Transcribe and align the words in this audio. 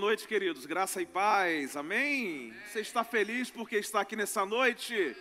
noite, 0.00 0.26
queridos. 0.26 0.64
Graça 0.64 1.02
e 1.02 1.04
paz. 1.04 1.76
Amém? 1.76 2.54
Você 2.66 2.80
está 2.80 3.04
feliz 3.04 3.50
porque 3.50 3.76
está 3.76 4.00
aqui 4.00 4.16
nessa 4.16 4.46
noite? 4.46 5.14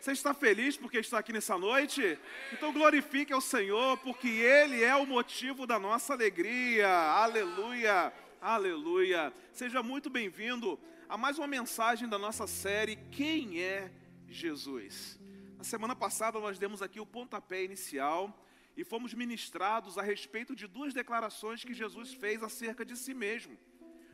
Você 0.00 0.10
está 0.10 0.34
feliz 0.34 0.76
porque 0.76 0.98
está 0.98 1.20
aqui 1.20 1.32
nessa 1.32 1.56
noite? 1.56 2.18
Então 2.52 2.72
glorifique 2.72 3.32
ao 3.32 3.40
Senhor, 3.40 3.96
porque 3.98 4.26
Ele 4.26 4.82
é 4.82 4.96
o 4.96 5.06
motivo 5.06 5.68
da 5.68 5.78
nossa 5.78 6.14
alegria. 6.14 6.88
Aleluia, 6.88 8.12
aleluia. 8.40 9.32
Seja 9.52 9.84
muito 9.84 10.10
bem-vindo 10.10 10.76
a 11.08 11.16
mais 11.16 11.38
uma 11.38 11.46
mensagem 11.46 12.08
da 12.08 12.18
nossa 12.18 12.48
série 12.48 12.96
Quem 13.12 13.62
é 13.62 13.88
Jesus? 14.28 15.16
Na 15.56 15.62
semana 15.62 15.94
passada 15.94 16.40
nós 16.40 16.58
demos 16.58 16.82
aqui 16.82 16.98
o 16.98 17.06
pontapé 17.06 17.62
inicial 17.62 18.36
e 18.76 18.82
fomos 18.82 19.14
ministrados 19.14 19.96
a 19.96 20.02
respeito 20.02 20.56
de 20.56 20.66
duas 20.66 20.92
declarações 20.92 21.62
que 21.62 21.72
Jesus 21.72 22.12
fez 22.14 22.42
acerca 22.42 22.84
de 22.84 22.96
si 22.96 23.14
mesmo. 23.14 23.56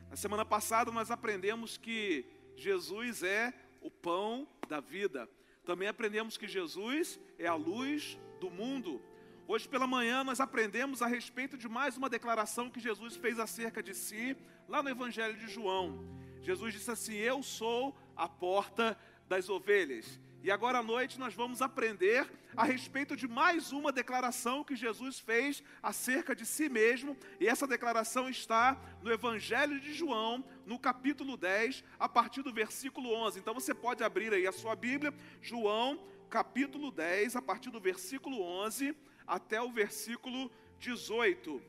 Na 0.09 0.15
semana 0.15 0.45
passada 0.45 0.91
nós 0.91 1.11
aprendemos 1.11 1.77
que 1.77 2.25
Jesus 2.55 3.23
é 3.23 3.53
o 3.81 3.91
pão 3.91 4.47
da 4.67 4.79
vida. 4.79 5.29
Também 5.65 5.87
aprendemos 5.87 6.37
que 6.37 6.47
Jesus 6.47 7.19
é 7.37 7.47
a 7.47 7.55
luz 7.55 8.17
do 8.39 8.49
mundo. 8.49 9.01
Hoje 9.47 9.67
pela 9.67 9.85
manhã 9.85 10.23
nós 10.23 10.39
aprendemos 10.39 11.01
a 11.01 11.07
respeito 11.07 11.57
de 11.57 11.67
mais 11.67 11.97
uma 11.97 12.09
declaração 12.09 12.69
que 12.69 12.79
Jesus 12.79 13.15
fez 13.15 13.39
acerca 13.39 13.83
de 13.83 13.93
si, 13.93 14.35
lá 14.67 14.81
no 14.81 14.89
Evangelho 14.89 15.37
de 15.37 15.47
João. 15.47 16.03
Jesus 16.41 16.73
disse 16.73 16.91
assim: 16.91 17.15
Eu 17.15 17.43
sou 17.43 17.95
a 18.15 18.27
porta 18.27 18.97
das 19.27 19.49
ovelhas. 19.49 20.19
E 20.45 20.51
agora 20.51 20.77
à 20.77 20.83
noite 20.83 21.19
nós 21.19 21.33
vamos 21.33 21.59
aprender 21.59 22.31
a 22.55 22.63
respeito 22.63 23.17
de 23.17 23.27
mais 23.27 23.71
uma 23.71 23.91
declaração 23.91 24.63
que 24.63 24.75
Jesus 24.75 25.19
fez 25.19 25.63
acerca 25.81 26.35
de 26.35 26.45
si 26.45 26.69
mesmo, 26.69 27.17
e 27.39 27.47
essa 27.47 27.65
declaração 27.65 28.29
está 28.29 28.79
no 29.01 29.11
Evangelho 29.11 29.79
de 29.79 29.91
João, 29.91 30.45
no 30.63 30.77
capítulo 30.77 31.35
10, 31.35 31.83
a 31.97 32.07
partir 32.07 32.43
do 32.43 32.53
versículo 32.53 33.11
11. 33.11 33.39
Então 33.39 33.55
você 33.55 33.73
pode 33.73 34.03
abrir 34.03 34.31
aí 34.35 34.45
a 34.45 34.51
sua 34.51 34.75
Bíblia, 34.75 35.11
João, 35.41 35.99
capítulo 36.29 36.91
10, 36.91 37.35
a 37.35 37.41
partir 37.41 37.71
do 37.71 37.79
versículo 37.79 38.39
11 38.39 38.95
até 39.25 39.59
o 39.59 39.71
versículo 39.71 40.51
18. 40.77 41.59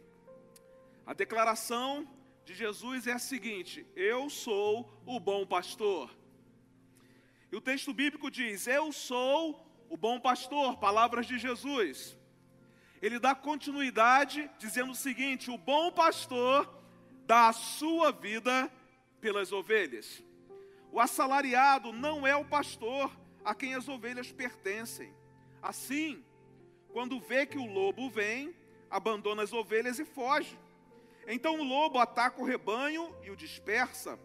A 1.06 1.14
declaração 1.14 2.06
de 2.44 2.52
Jesus 2.52 3.06
é 3.06 3.12
a 3.12 3.18
seguinte: 3.18 3.86
Eu 3.96 4.28
sou 4.28 5.00
o 5.06 5.18
bom 5.18 5.46
pastor. 5.46 6.14
E 7.50 7.56
o 7.56 7.60
texto 7.60 7.92
bíblico 7.92 8.30
diz: 8.30 8.66
Eu 8.66 8.92
sou 8.92 9.66
o 9.88 9.96
bom 9.96 10.18
pastor, 10.18 10.76
palavras 10.78 11.26
de 11.26 11.38
Jesus. 11.38 12.16
Ele 13.00 13.18
dá 13.18 13.34
continuidade 13.34 14.50
dizendo 14.58 14.92
o 14.92 14.96
seguinte: 14.96 15.50
O 15.50 15.58
bom 15.58 15.90
pastor 15.92 16.72
dá 17.26 17.48
a 17.48 17.52
sua 17.52 18.10
vida 18.10 18.70
pelas 19.20 19.52
ovelhas. 19.52 20.22
O 20.92 21.00
assalariado 21.00 21.92
não 21.92 22.26
é 22.26 22.34
o 22.34 22.44
pastor 22.44 23.14
a 23.44 23.54
quem 23.54 23.74
as 23.74 23.88
ovelhas 23.88 24.32
pertencem. 24.32 25.12
Assim, 25.62 26.24
quando 26.92 27.20
vê 27.20 27.44
que 27.44 27.58
o 27.58 27.66
lobo 27.66 28.08
vem, 28.08 28.54
abandona 28.90 29.42
as 29.42 29.52
ovelhas 29.52 29.98
e 29.98 30.04
foge. 30.04 30.58
Então 31.26 31.58
o 31.58 31.64
lobo 31.64 31.98
ataca 31.98 32.40
o 32.40 32.44
rebanho 32.44 33.14
e 33.22 33.30
o 33.30 33.36
dispersa. 33.36 34.18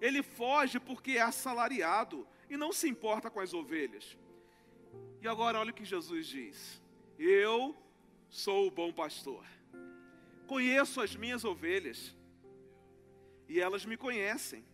Ele 0.00 0.22
foge 0.22 0.78
porque 0.78 1.12
é 1.12 1.22
assalariado 1.22 2.26
e 2.48 2.56
não 2.56 2.72
se 2.72 2.88
importa 2.88 3.30
com 3.30 3.40
as 3.40 3.52
ovelhas. 3.52 4.16
E 5.20 5.28
agora 5.28 5.58
olha 5.58 5.70
o 5.70 5.74
que 5.74 5.84
Jesus 5.84 6.26
diz: 6.26 6.82
Eu 7.18 7.76
sou 8.28 8.66
o 8.66 8.70
bom 8.70 8.92
pastor. 8.92 9.44
Conheço 10.46 11.00
as 11.00 11.14
minhas 11.14 11.44
ovelhas 11.44 12.14
e 13.48 13.60
elas 13.60 13.84
me 13.84 13.96
conhecem. 13.96 14.64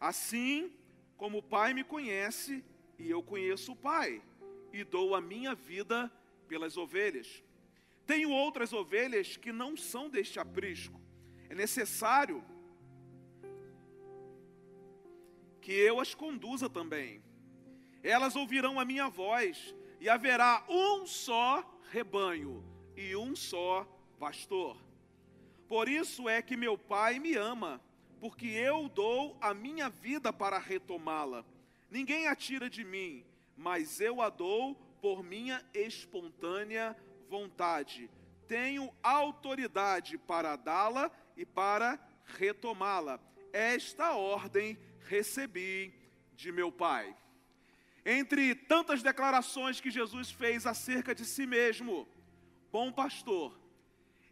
Assim 0.00 0.72
como 1.16 1.38
o 1.38 1.42
Pai 1.42 1.74
me 1.74 1.84
conhece 1.84 2.64
e 2.98 3.10
eu 3.10 3.22
conheço 3.22 3.72
o 3.72 3.76
Pai 3.76 4.22
e 4.72 4.84
dou 4.84 5.14
a 5.14 5.20
minha 5.20 5.54
vida 5.54 6.10
pelas 6.46 6.76
ovelhas. 6.76 7.42
Tenho 8.06 8.30
outras 8.30 8.72
ovelhas 8.72 9.36
que 9.36 9.52
não 9.52 9.76
são 9.76 10.08
deste 10.08 10.40
aprisco. 10.40 10.98
É 11.48 11.54
necessário 11.54 12.42
que 15.68 15.74
eu 15.74 16.00
as 16.00 16.14
conduza 16.14 16.66
também. 16.66 17.22
Elas 18.02 18.34
ouvirão 18.34 18.80
a 18.80 18.86
minha 18.86 19.10
voz, 19.10 19.74
e 20.00 20.08
haverá 20.08 20.64
um 20.66 21.06
só 21.06 21.62
rebanho 21.90 22.64
e 22.96 23.14
um 23.14 23.36
só 23.36 23.86
pastor. 24.18 24.78
Por 25.68 25.86
isso 25.86 26.26
é 26.26 26.40
que 26.40 26.56
meu 26.56 26.78
Pai 26.78 27.18
me 27.18 27.34
ama, 27.34 27.82
porque 28.18 28.46
eu 28.46 28.88
dou 28.88 29.36
a 29.42 29.52
minha 29.52 29.90
vida 29.90 30.32
para 30.32 30.58
retomá-la. 30.58 31.44
Ninguém 31.90 32.28
a 32.28 32.34
tira 32.34 32.70
de 32.70 32.82
mim, 32.82 33.22
mas 33.54 34.00
eu 34.00 34.22
a 34.22 34.30
dou 34.30 34.74
por 35.02 35.22
minha 35.22 35.62
espontânea 35.74 36.96
vontade. 37.28 38.08
Tenho 38.46 38.90
autoridade 39.02 40.16
para 40.16 40.56
dá-la 40.56 41.10
e 41.36 41.44
para 41.44 42.00
retomá-la. 42.24 43.20
Esta 43.52 44.12
ordem 44.14 44.78
recebi 45.08 45.92
de 46.34 46.52
meu 46.52 46.70
Pai. 46.70 47.16
Entre 48.04 48.54
tantas 48.54 49.02
declarações 49.02 49.80
que 49.80 49.90
Jesus 49.90 50.30
fez 50.30 50.66
acerca 50.66 51.14
de 51.14 51.24
si 51.24 51.46
mesmo, 51.46 52.06
bom 52.70 52.92
pastor, 52.92 53.58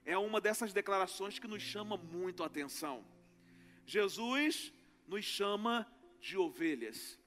é 0.04 0.16
uma 0.16 0.40
dessas 0.40 0.72
declarações 0.72 1.38
que 1.38 1.48
nos 1.48 1.62
chama 1.62 1.96
muito 1.96 2.42
a 2.42 2.46
atenção. 2.46 3.04
Jesus 3.84 4.72
nos 5.08 5.24
chama 5.24 5.86
de 6.20 6.36
ovelhas. 6.36 7.18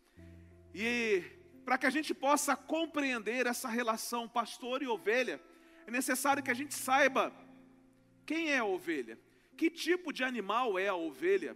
E 0.73 1.23
para 1.65 1.77
que 1.77 1.85
a 1.85 1.89
gente 1.89 2.13
possa 2.13 2.55
compreender 2.55 3.45
essa 3.45 3.67
relação 3.67 4.27
pastor 4.27 4.81
e 4.81 4.87
ovelha, 4.87 5.41
é 5.85 5.91
necessário 5.91 6.41
que 6.41 6.51
a 6.51 6.59
gente 6.61 6.73
saiba 6.73 7.33
quem 8.25 8.51
é 8.51 8.59
a 8.59 8.65
ovelha, 8.65 9.19
que 9.57 9.69
tipo 9.69 10.13
de 10.13 10.23
animal 10.23 10.79
é 10.79 10.87
a 10.87 10.95
ovelha. 10.95 11.55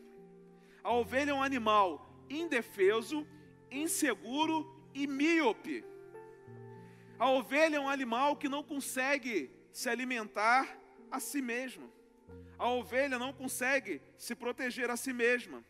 A 0.83 0.91
ovelha 0.91 1.31
é 1.31 1.33
um 1.33 1.41
animal 1.41 2.05
indefeso, 2.29 3.25
inseguro 3.71 4.69
e 4.93 5.07
míope. 5.07 5.83
A 7.17 7.29
ovelha 7.29 7.77
é 7.77 7.79
um 7.79 7.89
animal 7.89 8.35
que 8.35 8.49
não 8.49 8.63
consegue 8.63 9.49
se 9.71 9.89
alimentar 9.89 10.77
a 11.09 11.19
si 11.19 11.41
mesmo. 11.41 11.91
A 12.57 12.69
ovelha 12.69 13.17
não 13.17 13.31
consegue 13.31 14.01
se 14.17 14.35
proteger 14.35 14.89
a 14.89 14.97
si 14.97 15.13
mesma. 15.13 15.63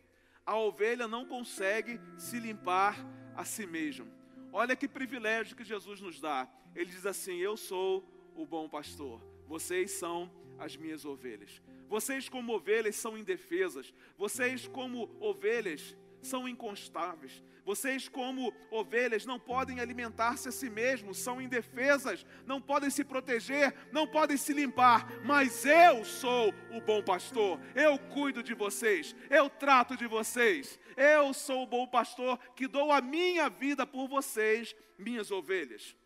A 0.44 0.56
ovelha 0.56 1.06
não 1.06 1.24
consegue 1.24 2.00
se 2.18 2.38
limpar 2.38 2.96
a 3.36 3.44
si 3.44 3.66
mesma. 3.66 4.06
Olha 4.52 4.76
que 4.76 4.86
privilégio 4.88 5.56
que 5.56 5.64
Jesus 5.64 6.00
nos 6.00 6.20
dá. 6.20 6.48
Ele 6.74 6.90
diz 6.90 7.06
assim: 7.06 7.36
Eu 7.36 7.56
sou 7.56 8.04
o 8.34 8.44
bom 8.44 8.68
pastor. 8.68 9.20
Vocês 9.46 9.92
são 9.92 10.30
as 10.58 10.76
minhas 10.76 11.04
ovelhas. 11.04 11.62
Vocês, 11.88 12.28
como 12.28 12.54
ovelhas, 12.54 12.96
são 12.96 13.16
indefesas. 13.16 13.92
Vocês, 14.16 14.66
como 14.66 15.10
ovelhas, 15.20 15.96
são 16.22 16.48
inconstáveis. 16.48 17.42
Vocês, 17.64 18.08
como 18.08 18.52
ovelhas, 18.70 19.24
não 19.24 19.38
podem 19.38 19.80
alimentar-se 19.80 20.48
a 20.48 20.52
si 20.52 20.68
mesmos, 20.68 21.16
são 21.16 21.40
indefesas, 21.40 22.26
não 22.44 22.60
podem 22.60 22.90
se 22.90 23.02
proteger, 23.02 23.74
não 23.90 24.06
podem 24.06 24.36
se 24.36 24.52
limpar. 24.52 25.08
Mas 25.24 25.64
eu 25.64 26.04
sou 26.04 26.52
o 26.70 26.80
bom 26.82 27.02
pastor, 27.02 27.58
eu 27.74 27.98
cuido 27.98 28.42
de 28.42 28.52
vocês, 28.52 29.16
eu 29.30 29.48
trato 29.48 29.96
de 29.96 30.06
vocês. 30.06 30.78
Eu 30.94 31.32
sou 31.32 31.62
o 31.62 31.66
bom 31.66 31.86
pastor 31.86 32.38
que 32.54 32.68
dou 32.68 32.92
a 32.92 33.00
minha 33.00 33.48
vida 33.48 33.86
por 33.86 34.08
vocês, 34.08 34.76
minhas 34.98 35.30
ovelhas. 35.30 35.96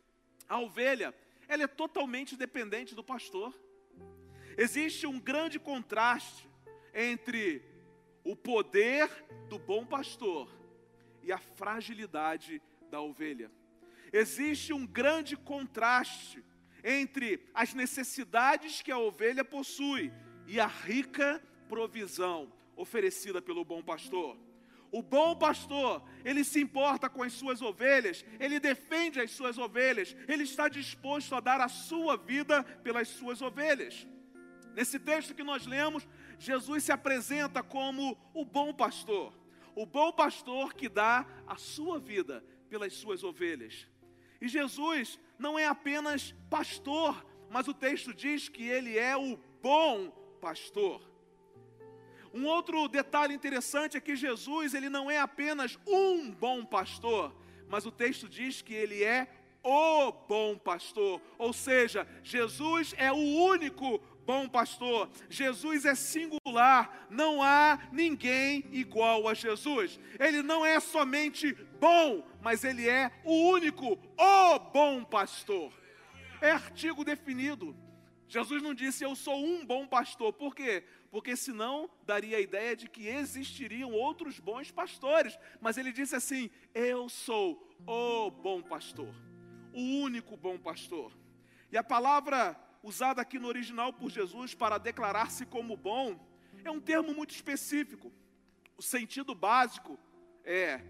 A 0.49 0.60
ovelha, 0.60 1.12
ela 1.48 1.65
é 1.65 1.66
totalmente 1.66 2.36
dependente 2.36 2.95
do 2.95 3.03
pastor. 3.03 3.53
Existe 4.59 5.07
um 5.07 5.21
grande 5.21 5.57
contraste 5.57 6.51
entre 6.93 7.63
o 8.25 8.34
poder 8.34 9.09
do 9.49 9.57
bom 9.57 9.87
pastor 9.87 10.53
e 11.22 11.31
a 11.31 11.39
fragilidade 11.39 12.60
da 12.91 13.01
ovelha. 13.01 13.53
Existe 14.13 14.72
um 14.72 14.84
grande 14.84 15.37
contraste 15.37 16.45
entre 16.83 17.49
as 17.55 17.72
necessidades 17.72 18.83
que 18.83 18.91
a 18.91 18.99
ovelha 18.99 19.45
possui 19.45 20.13
e 20.45 20.59
a 20.59 20.66
rica 20.66 21.41
provisão 21.69 22.53
oferecida 22.75 23.41
pelo 23.41 23.65
bom 23.65 23.81
pastor. 23.81 24.37
O 24.91 25.03
bom 25.03 25.37
pastor, 25.37 26.03
ele 26.25 26.43
se 26.43 26.60
importa 26.60 27.09
com 27.09 27.22
as 27.22 27.33
suas 27.33 27.63
ovelhas, 27.63 28.25
ele 28.41 28.59
defende 28.59 29.21
as 29.21 29.31
suas 29.31 29.57
ovelhas, 29.57 30.16
ele 30.27 30.43
está 30.43 30.69
disposto 30.69 31.37
a 31.37 31.41
dar 31.41 31.60
a 31.60 31.69
sua 31.69 32.16
vida 32.16 32.65
pelas 32.83 33.07
suas 33.07 33.41
ovelhas. 33.41 34.05
Nesse 34.74 34.98
texto 34.98 35.34
que 35.34 35.42
nós 35.42 35.66
lemos, 35.66 36.06
Jesus 36.38 36.84
se 36.84 36.92
apresenta 36.92 37.62
como 37.62 38.16
o 38.32 38.44
bom 38.44 38.72
pastor, 38.72 39.32
o 39.74 39.84
bom 39.84 40.12
pastor 40.12 40.74
que 40.74 40.88
dá 40.88 41.26
a 41.47 41.56
sua 41.56 41.98
vida 41.98 42.44
pelas 42.68 42.92
suas 42.94 43.24
ovelhas. 43.24 43.88
E 44.41 44.48
Jesus 44.48 45.18
não 45.38 45.59
é 45.59 45.66
apenas 45.66 46.34
pastor, 46.48 47.26
mas 47.50 47.66
o 47.66 47.74
texto 47.74 48.15
diz 48.15 48.48
que 48.48 48.66
ele 48.66 48.97
é 48.97 49.16
o 49.16 49.38
bom 49.60 50.10
pastor. 50.41 51.03
Um 52.32 52.44
outro 52.47 52.86
detalhe 52.88 53.34
interessante 53.34 53.97
é 53.97 54.00
que 54.00 54.14
Jesus, 54.14 54.74
ele 54.74 54.88
não 54.88 55.10
é 55.10 55.18
apenas 55.18 55.78
um 55.86 56.30
bom 56.30 56.64
pastor, 56.64 57.34
mas 57.68 57.86
o 57.86 57.91
texto 57.91 58.28
diz 58.28 58.62
que 58.62 58.74
ele 58.74 59.03
é 59.03 59.28
o 59.62 60.12
bom 60.12 60.56
pastor. 60.56 61.21
Ou 61.36 61.53
seja, 61.53 62.06
Jesus 62.22 62.94
é 62.97 63.10
o 63.10 63.16
único 63.16 64.00
bom 64.28 64.47
pastor. 64.47 65.09
Jesus 65.30 65.86
é 65.86 65.95
singular, 65.95 67.07
não 67.09 67.42
há 67.42 67.78
ninguém 67.91 68.63
igual 68.71 69.27
a 69.27 69.33
Jesus. 69.33 69.98
Ele 70.21 70.42
não 70.42 70.66
é 70.66 70.78
somente 70.80 71.54
bom, 71.80 72.22
mas 72.42 72.63
ele 72.63 72.86
é 72.86 73.10
o 73.25 73.48
único, 73.48 73.98
o 74.19 74.59
bom 74.59 75.03
pastor. 75.03 75.72
É 76.42 76.51
artigo 76.51 77.07
definido. 77.07 77.75
Jesus 78.28 78.63
não 78.63 78.75
disse 78.75 79.03
eu 79.03 79.16
sou 79.16 79.42
um 79.42 79.65
bom 79.65 79.86
pastor. 79.86 80.34
Por 80.34 80.54
quê? 80.54 80.84
Porque 81.10 81.34
senão 81.34 81.89
daria 82.04 82.36
a 82.36 82.41
ideia 82.41 82.77
de 82.77 82.86
que 82.86 83.09
existiriam 83.09 83.92
outros 83.92 84.39
bons 84.39 84.71
pastores. 84.71 85.39
Mas 85.59 85.78
ele 85.78 85.91
disse 85.91 86.15
assim: 86.15 86.51
Eu 86.74 87.09
sou 87.09 87.66
o 87.86 88.31
bom 88.31 88.60
pastor, 88.60 89.15
o 89.72 89.81
único 90.03 90.36
bom 90.36 90.59
pastor. 90.59 91.16
E 91.72 91.78
a 91.78 91.83
palavra 91.83 92.67
usada 92.83 93.22
aqui 93.22 93.39
no 93.39 93.48
original 93.48 93.92
por 93.92 94.10
Jesus 94.10 94.54
para 94.54 94.78
declarar-se 94.78 95.45
como 95.47 95.77
bom, 95.77 96.19
é 96.65 96.71
um 96.71 96.80
termo 96.80 97.15
muito 97.15 97.34
específico. 97.34 98.13
O 98.77 98.83
sentido 98.83 99.34
básico 99.34 99.98
é 100.45 100.80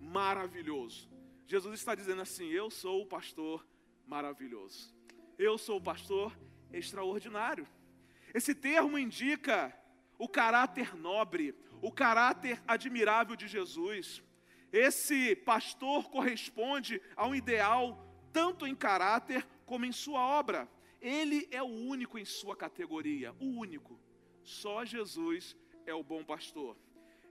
maravilhoso. 0.00 1.08
Jesus 1.46 1.78
está 1.78 1.94
dizendo 1.94 2.22
assim: 2.22 2.48
Eu 2.48 2.70
sou 2.70 3.02
o 3.02 3.06
pastor 3.06 3.66
maravilhoso. 4.06 4.94
Eu 5.38 5.56
sou 5.56 5.78
o 5.78 5.82
pastor 5.82 6.38
extraordinário. 6.72 7.66
Esse 8.34 8.54
termo 8.54 8.98
indica 8.98 9.74
o 10.18 10.28
caráter 10.28 10.96
nobre, 10.96 11.54
o 11.80 11.90
caráter 11.90 12.62
admirável 12.66 13.36
de 13.36 13.46
Jesus. 13.46 14.22
Esse 14.72 15.34
pastor 15.34 16.10
corresponde 16.10 17.00
a 17.16 17.26
um 17.26 17.34
ideal 17.34 18.04
tanto 18.32 18.66
em 18.66 18.74
caráter 18.74 19.46
como 19.64 19.84
em 19.84 19.92
sua 19.92 20.20
obra. 20.20 20.68
Ele 21.00 21.48
é 21.50 21.62
o 21.62 21.66
único 21.66 22.18
em 22.18 22.24
sua 22.24 22.56
categoria, 22.56 23.32
o 23.38 23.46
único. 23.46 23.98
Só 24.42 24.84
Jesus 24.84 25.56
é 25.86 25.94
o 25.94 26.02
bom 26.02 26.24
pastor. 26.24 26.76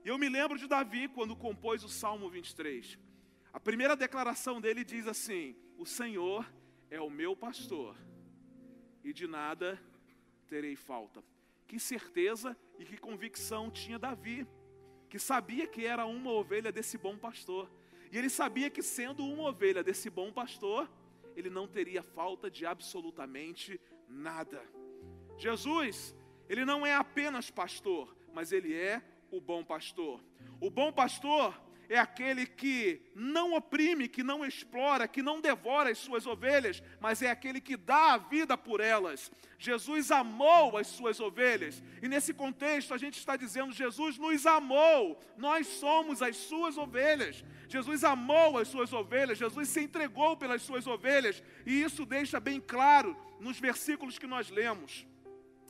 E 0.06 0.10
eu 0.10 0.18
me 0.18 0.30
lembro 0.30 0.58
de 0.58 0.68
Davi 0.68 1.08
quando 1.08 1.36
compôs 1.36 1.84
o 1.84 1.90
Salmo 1.90 2.30
23. 2.30 2.98
A 3.52 3.60
primeira 3.60 3.96
declaração 3.96 4.62
dele 4.62 4.84
diz 4.84 5.08
assim: 5.08 5.56
O 5.78 5.86
Senhor 5.86 6.50
é 6.90 7.02
o 7.02 7.10
meu 7.10 7.36
pastor, 7.36 7.96
e 9.04 9.12
de 9.12 9.28
nada 9.28 9.82
terei 10.48 10.76
falta. 10.76 11.24
Que 11.68 11.80
certeza 11.80 12.58
e 12.80 12.86
que 12.86 12.98
convicção 12.98 13.70
tinha 13.70 14.00
Davi, 14.00 14.48
que 15.10 15.20
sabia 15.20 15.68
que 15.68 15.86
era 15.86 16.06
uma 16.06 16.32
ovelha 16.32 16.72
desse 16.72 16.98
bom 16.98 17.18
pastor. 17.18 17.70
E 18.12 18.18
ele 18.18 18.30
sabia 18.30 18.70
que, 18.70 18.82
sendo 18.82 19.26
uma 19.26 19.50
ovelha 19.50 19.84
desse 19.84 20.10
bom 20.10 20.32
pastor, 20.32 20.90
ele 21.38 21.52
não 21.52 21.68
teria 21.68 22.02
falta 22.02 22.50
de 22.50 22.66
absolutamente 22.66 23.80
nada. 24.08 24.60
Jesus, 25.38 26.16
ele 26.50 26.66
não 26.66 26.84
é 26.84 26.96
apenas 26.96 27.52
pastor, 27.52 28.18
mas 28.34 28.52
ele 28.52 28.74
é 28.74 29.04
o 29.30 29.40
bom 29.40 29.64
pastor. 29.64 30.20
O 30.60 30.72
bom 30.72 30.92
pastor 30.92 31.54
é 31.90 31.98
aquele 31.98 32.46
que 32.46 33.02
não 33.16 33.54
oprime, 33.54 34.08
que 34.08 34.24
não 34.24 34.46
explora, 34.46 35.08
que 35.08 35.22
não 35.22 35.40
devora 35.40 35.90
as 35.90 35.98
suas 35.98 36.26
ovelhas, 36.26 36.84
mas 37.00 37.22
é 37.22 37.30
aquele 37.30 37.62
que 37.62 37.78
dá 37.78 38.14
a 38.14 38.18
vida 38.18 38.58
por 38.58 38.80
elas. 38.80 39.32
Jesus 39.58 40.12
amou 40.12 40.78
as 40.78 40.88
suas 40.88 41.20
ovelhas, 41.20 41.82
e 42.02 42.08
nesse 42.08 42.34
contexto 42.34 42.94
a 42.94 42.98
gente 42.98 43.18
está 43.18 43.36
dizendo: 43.36 43.74
Jesus 43.74 44.18
nos 44.18 44.46
amou, 44.46 45.20
nós 45.38 45.68
somos 45.68 46.22
as 46.22 46.36
suas 46.36 46.78
ovelhas. 46.78 47.44
Jesus 47.70 48.04
amou 48.04 48.58
as 48.58 48.68
suas 48.68 48.94
ovelhas, 48.94 49.38
Jesus 49.38 49.70
se 49.70 49.82
entregou 49.82 50.36
pelas 50.38 50.62
suas 50.62 50.86
ovelhas, 50.88 51.42
e 51.66 51.82
isso 51.82 52.06
deixa 52.06 52.40
bem 52.40 52.60
claro 52.60 53.16
nos 53.40 53.60
versículos 53.60 54.20
que 54.20 54.28
nós 54.28 54.50
lemos. 54.50 55.06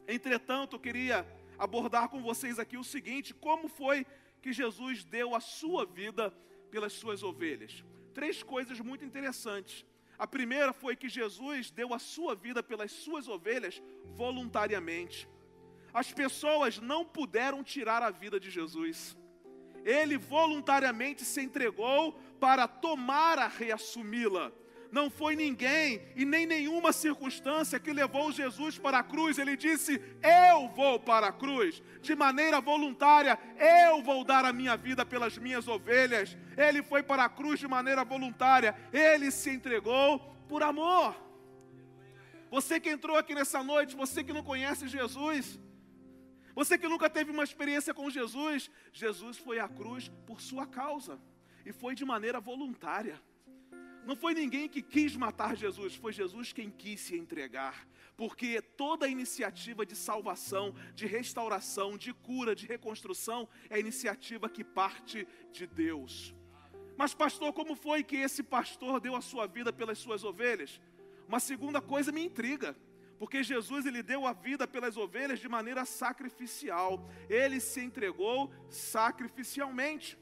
Entretanto, 0.07 0.75
eu 0.75 0.79
queria 0.79 1.27
abordar 1.59 2.07
com 2.09 2.21
vocês 2.21 2.59
aqui 2.59 2.77
o 2.77 2.83
seguinte: 2.83 3.33
como 3.33 3.67
foi 3.67 4.05
que 4.47 4.53
Jesus 4.53 5.03
deu 5.03 5.35
a 5.35 5.41
sua 5.41 5.85
vida 5.85 6.33
pelas 6.71 6.93
suas 6.93 7.21
ovelhas. 7.21 7.83
Três 8.13 8.41
coisas 8.41 8.79
muito 8.79 9.03
interessantes. 9.03 9.85
A 10.17 10.25
primeira 10.25 10.71
foi 10.71 10.95
que 10.95 11.09
Jesus 11.09 11.69
deu 11.69 11.93
a 11.93 11.99
sua 11.99 12.33
vida 12.33 12.63
pelas 12.63 12.93
suas 12.93 13.27
ovelhas 13.27 13.83
voluntariamente. 14.15 15.27
As 15.93 16.13
pessoas 16.13 16.79
não 16.79 17.03
puderam 17.03 17.61
tirar 17.61 18.01
a 18.01 18.09
vida 18.09 18.39
de 18.39 18.49
Jesus. 18.49 19.17
Ele 19.83 20.17
voluntariamente 20.17 21.25
se 21.25 21.41
entregou 21.41 22.13
para 22.39 22.69
tomar 22.69 23.37
a 23.37 23.49
reassumi-la 23.49 24.53
não 24.91 25.09
foi 25.09 25.35
ninguém 25.35 26.01
e 26.15 26.25
nem 26.25 26.45
nenhuma 26.45 26.91
circunstância 26.93 27.79
que 27.79 27.91
levou 27.91 28.31
Jesus 28.31 28.77
para 28.77 28.99
a 28.99 29.03
cruz. 29.03 29.37
Ele 29.37 29.55
disse: 29.55 30.01
Eu 30.21 30.67
vou 30.69 30.99
para 30.99 31.27
a 31.27 31.31
cruz, 31.31 31.81
de 32.01 32.15
maneira 32.15 32.59
voluntária, 32.61 33.37
eu 33.85 34.01
vou 34.01 34.23
dar 34.23 34.45
a 34.45 34.53
minha 34.53 34.75
vida 34.77 35.05
pelas 35.05 35.37
minhas 35.37 35.67
ovelhas. 35.67 36.37
Ele 36.57 36.81
foi 36.81 37.03
para 37.03 37.25
a 37.25 37.29
cruz 37.29 37.59
de 37.59 37.67
maneira 37.67 38.03
voluntária, 38.03 38.75
ele 38.91 39.31
se 39.31 39.49
entregou 39.49 40.19
por 40.47 40.63
amor. 40.63 41.15
Você 42.49 42.79
que 42.79 42.89
entrou 42.89 43.17
aqui 43.17 43.35
nessa 43.35 43.61
noite, 43.61 43.95
você 43.95 44.23
que 44.23 44.31
não 44.31 44.43
conhece 44.43 44.87
Jesus, 44.87 45.59
você 46.55 46.77
que 46.77 46.87
nunca 46.87 47.09
teve 47.09 47.29
uma 47.29 47.43
experiência 47.43 47.93
com 47.93 48.09
Jesus, 48.09 48.71
Jesus 48.91 49.37
foi 49.37 49.59
à 49.59 49.67
cruz 49.67 50.09
por 50.25 50.41
sua 50.41 50.65
causa 50.65 51.19
e 51.65 51.71
foi 51.71 51.93
de 51.93 52.05
maneira 52.05 52.39
voluntária. 52.39 53.21
Não 54.07 54.15
foi 54.15 54.33
ninguém 54.33 54.69
que 54.69 54.81
quis 54.81 55.17
matar 55.17 55.53
Jesus, 55.53 55.93
foi 55.95 56.13
Jesus 56.13 56.53
quem 56.53 56.69
quis 56.71 57.01
se 57.01 57.17
entregar. 57.17 57.85
Porque 58.15 58.61
toda 58.61 59.05
a 59.05 59.09
iniciativa 59.09 59.85
de 59.85 59.97
salvação, 59.97 60.73
de 60.95 61.05
restauração, 61.05 61.97
de 61.97 62.13
cura, 62.13 62.55
de 62.55 62.65
reconstrução 62.65 63.49
é 63.69 63.77
iniciativa 63.77 64.47
que 64.47 64.63
parte 64.63 65.27
de 65.51 65.67
Deus. 65.67 66.33
Mas, 66.95 67.13
pastor, 67.13 67.51
como 67.51 67.75
foi 67.75 68.01
que 68.01 68.15
esse 68.15 68.41
pastor 68.41 69.01
deu 69.01 69.13
a 69.13 69.19
sua 69.19 69.45
vida 69.45 69.73
pelas 69.73 69.97
suas 69.97 70.23
ovelhas? 70.23 70.79
Uma 71.27 71.41
segunda 71.41 71.81
coisa 71.81 72.09
me 72.09 72.23
intriga, 72.23 72.77
porque 73.19 73.43
Jesus 73.43 73.85
ele 73.85 74.01
deu 74.01 74.25
a 74.25 74.31
vida 74.31 74.65
pelas 74.65 74.95
ovelhas 74.95 75.39
de 75.39 75.49
maneira 75.49 75.83
sacrificial. 75.83 77.05
Ele 77.29 77.59
se 77.59 77.81
entregou 77.81 78.49
sacrificialmente. 78.69 80.17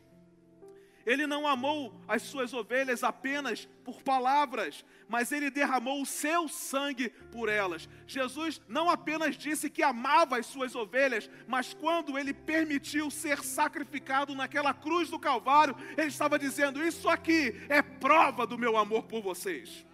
Ele 1.06 1.28
não 1.28 1.46
amou 1.46 1.94
as 2.08 2.24
suas 2.24 2.52
ovelhas 2.52 3.04
apenas 3.04 3.68
por 3.84 4.02
palavras, 4.02 4.84
mas 5.08 5.32
ele 5.32 5.52
derramou 5.52 6.02
o 6.02 6.06
seu 6.06 6.48
sangue 6.48 7.10
por 7.32 7.48
elas. 7.48 7.88
Jesus 8.08 8.60
não 8.68 8.90
apenas 8.90 9.38
disse 9.38 9.70
que 9.70 9.84
amava 9.84 10.40
as 10.40 10.48
suas 10.48 10.74
ovelhas, 10.74 11.30
mas 11.48 11.76
quando 11.76 12.18
ele 12.18 12.34
permitiu 12.34 13.12
ser 13.12 13.44
sacrificado 13.44 14.34
naquela 14.34 14.74
cruz 14.74 15.10
do 15.10 15.20
Calvário, 15.20 15.76
ele 15.96 16.08
estava 16.08 16.40
dizendo: 16.40 16.84
Isso 16.84 17.08
aqui 17.08 17.54
é 17.70 17.84
prova 17.84 18.48
do 18.48 18.58
meu 18.58 18.76
amor 18.76 19.04
por 19.04 19.22
vocês. 19.22 19.86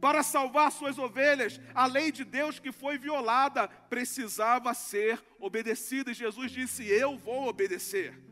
Para 0.00 0.22
salvar 0.22 0.70
suas 0.70 0.96
ovelhas, 0.98 1.60
a 1.74 1.86
lei 1.86 2.12
de 2.12 2.24
Deus 2.24 2.60
que 2.60 2.70
foi 2.70 2.98
violada 2.98 3.66
precisava 3.66 4.72
ser 4.74 5.20
obedecida, 5.40 6.12
e 6.12 6.14
Jesus 6.14 6.52
disse: 6.52 6.84
Eu 6.84 7.18
vou 7.18 7.48
obedecer. 7.48 8.25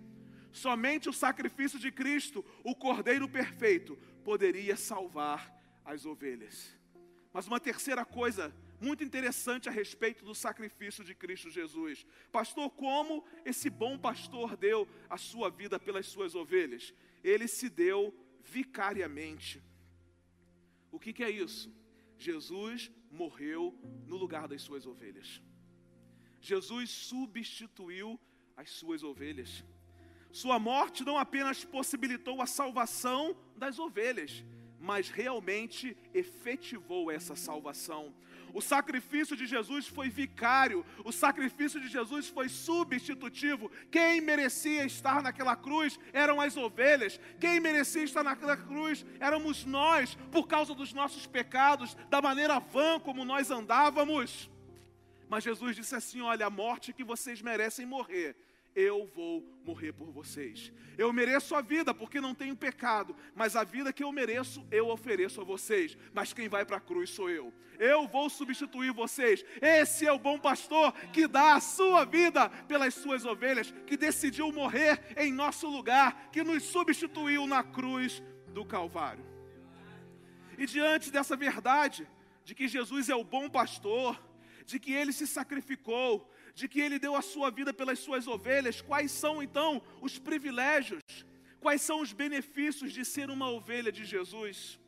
Somente 0.54 1.08
o 1.08 1.12
sacrifício 1.12 1.80
de 1.80 1.90
Cristo, 1.90 2.44
o 2.62 2.76
Cordeiro 2.76 3.28
perfeito, 3.28 3.96
poderia 4.22 4.76
salvar 4.76 5.52
as 5.84 6.06
ovelhas. 6.06 6.78
Mas 7.32 7.48
uma 7.48 7.58
terceira 7.58 8.04
coisa 8.04 8.54
muito 8.80 9.02
interessante 9.02 9.68
a 9.68 9.72
respeito 9.72 10.24
do 10.24 10.32
sacrifício 10.32 11.02
de 11.02 11.12
Cristo 11.12 11.50
Jesus. 11.50 12.06
Pastor, 12.30 12.70
como 12.70 13.26
esse 13.44 13.68
bom 13.68 13.98
pastor 13.98 14.56
deu 14.56 14.88
a 15.10 15.18
sua 15.18 15.50
vida 15.50 15.76
pelas 15.80 16.06
suas 16.06 16.36
ovelhas? 16.36 16.94
Ele 17.24 17.48
se 17.48 17.68
deu 17.68 18.14
vicariamente. 18.44 19.60
O 20.92 21.00
que, 21.00 21.12
que 21.12 21.24
é 21.24 21.30
isso? 21.30 21.68
Jesus 22.16 22.92
morreu 23.10 23.76
no 24.06 24.16
lugar 24.16 24.46
das 24.46 24.62
suas 24.62 24.86
ovelhas. 24.86 25.42
Jesus 26.40 26.90
substituiu 26.90 28.20
as 28.56 28.70
suas 28.70 29.02
ovelhas. 29.02 29.64
Sua 30.34 30.58
morte 30.58 31.04
não 31.04 31.16
apenas 31.16 31.64
possibilitou 31.64 32.42
a 32.42 32.46
salvação 32.46 33.36
das 33.54 33.78
ovelhas, 33.78 34.42
mas 34.80 35.08
realmente 35.08 35.96
efetivou 36.12 37.08
essa 37.08 37.36
salvação. 37.36 38.12
O 38.52 38.60
sacrifício 38.60 39.36
de 39.36 39.46
Jesus 39.46 39.86
foi 39.86 40.08
vicário, 40.08 40.84
o 41.04 41.12
sacrifício 41.12 41.80
de 41.80 41.86
Jesus 41.86 42.26
foi 42.26 42.48
substitutivo. 42.48 43.70
Quem 43.92 44.20
merecia 44.20 44.84
estar 44.84 45.22
naquela 45.22 45.54
cruz 45.54 46.00
eram 46.12 46.40
as 46.40 46.56
ovelhas, 46.56 47.20
quem 47.38 47.60
merecia 47.60 48.02
estar 48.02 48.24
naquela 48.24 48.56
cruz 48.56 49.06
éramos 49.20 49.64
nós, 49.64 50.16
por 50.32 50.48
causa 50.48 50.74
dos 50.74 50.92
nossos 50.92 51.28
pecados, 51.28 51.96
da 52.10 52.20
maneira 52.20 52.58
vã 52.58 52.98
como 52.98 53.24
nós 53.24 53.52
andávamos. 53.52 54.50
Mas 55.28 55.44
Jesus 55.44 55.76
disse 55.76 55.94
assim: 55.94 56.22
Olha, 56.22 56.46
a 56.46 56.50
morte 56.50 56.92
que 56.92 57.04
vocês 57.04 57.40
merecem 57.40 57.86
morrer, 57.86 58.36
eu 58.74 59.06
vou 59.14 59.44
morrer 59.64 59.92
por 59.92 60.10
vocês. 60.10 60.72
Eu 60.98 61.12
mereço 61.12 61.54
a 61.54 61.60
vida 61.60 61.94
porque 61.94 62.20
não 62.20 62.34
tenho 62.34 62.56
pecado, 62.56 63.14
mas 63.34 63.56
a 63.56 63.64
vida 63.64 63.92
que 63.92 64.02
eu 64.02 64.12
mereço 64.12 64.66
eu 64.70 64.88
ofereço 64.88 65.40
a 65.40 65.44
vocês. 65.44 65.96
Mas 66.12 66.32
quem 66.32 66.48
vai 66.48 66.64
para 66.64 66.78
a 66.78 66.80
cruz 66.80 67.10
sou 67.10 67.30
eu. 67.30 67.52
Eu 67.78 68.06
vou 68.06 68.28
substituir 68.30 68.92
vocês. 68.92 69.44
Esse 69.60 70.06
é 70.06 70.12
o 70.12 70.18
bom 70.18 70.38
pastor 70.38 70.92
que 71.12 71.26
dá 71.26 71.54
a 71.54 71.60
sua 71.60 72.04
vida 72.04 72.48
pelas 72.68 72.94
suas 72.94 73.24
ovelhas, 73.24 73.72
que 73.86 73.96
decidiu 73.96 74.50
morrer 74.52 75.00
em 75.16 75.32
nosso 75.32 75.68
lugar, 75.68 76.30
que 76.30 76.42
nos 76.42 76.62
substituiu 76.64 77.46
na 77.46 77.62
cruz 77.62 78.22
do 78.48 78.64
Calvário. 78.64 79.24
E 80.56 80.66
diante 80.66 81.10
dessa 81.10 81.36
verdade, 81.36 82.08
de 82.44 82.54
que 82.54 82.68
Jesus 82.68 83.08
é 83.08 83.14
o 83.14 83.24
bom 83.24 83.48
pastor, 83.48 84.20
de 84.64 84.78
que 84.78 84.92
ele 84.92 85.12
se 85.12 85.26
sacrificou, 85.26 86.30
de 86.54 86.68
que 86.68 86.80
ele 86.80 86.98
deu 86.98 87.16
a 87.16 87.22
sua 87.22 87.50
vida 87.50 87.74
pelas 87.74 87.98
suas 87.98 88.26
ovelhas, 88.26 88.80
quais 88.80 89.10
são 89.10 89.42
então 89.42 89.82
os 90.00 90.18
privilégios, 90.18 91.02
quais 91.60 91.82
são 91.82 92.00
os 92.00 92.12
benefícios 92.12 92.92
de 92.92 93.04
ser 93.04 93.28
uma 93.30 93.50
ovelha 93.50 93.90
de 93.90 94.04
Jesus? 94.04 94.78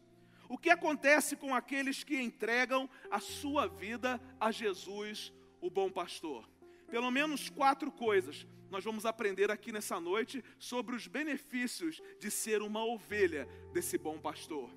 O 0.49 0.57
que 0.57 0.71
acontece 0.71 1.35
com 1.35 1.55
aqueles 1.55 2.05
que 2.05 2.21
entregam 2.21 2.89
a 3.11 3.19
sua 3.19 3.67
vida 3.67 4.21
a 4.41 4.53
Jesus, 4.53 5.33
o 5.61 5.69
bom 5.69 5.91
pastor? 5.91 6.49
Pelo 6.89 7.11
menos 7.11 7.49
quatro 7.49 7.91
coisas 7.91 8.47
nós 8.71 8.85
vamos 8.85 9.07
aprender 9.07 9.51
aqui 9.51 9.71
nessa 9.73 10.01
noite 10.01 10.45
sobre 10.59 10.95
os 10.95 11.07
benefícios 11.07 12.01
de 12.19 12.31
ser 12.31 12.63
uma 12.63 12.85
ovelha 12.85 13.49
desse 13.73 13.97
bom 13.97 14.19
pastor. 14.19 14.71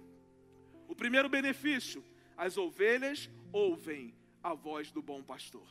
O 0.87 0.95
primeiro 0.95 1.29
benefício, 1.29 2.03
as 2.37 2.57
ovelhas 2.57 3.29
ouvem 3.51 4.15
a 4.41 4.53
voz 4.53 4.91
do 4.91 5.01
bom 5.01 5.21
pastor. 5.23 5.67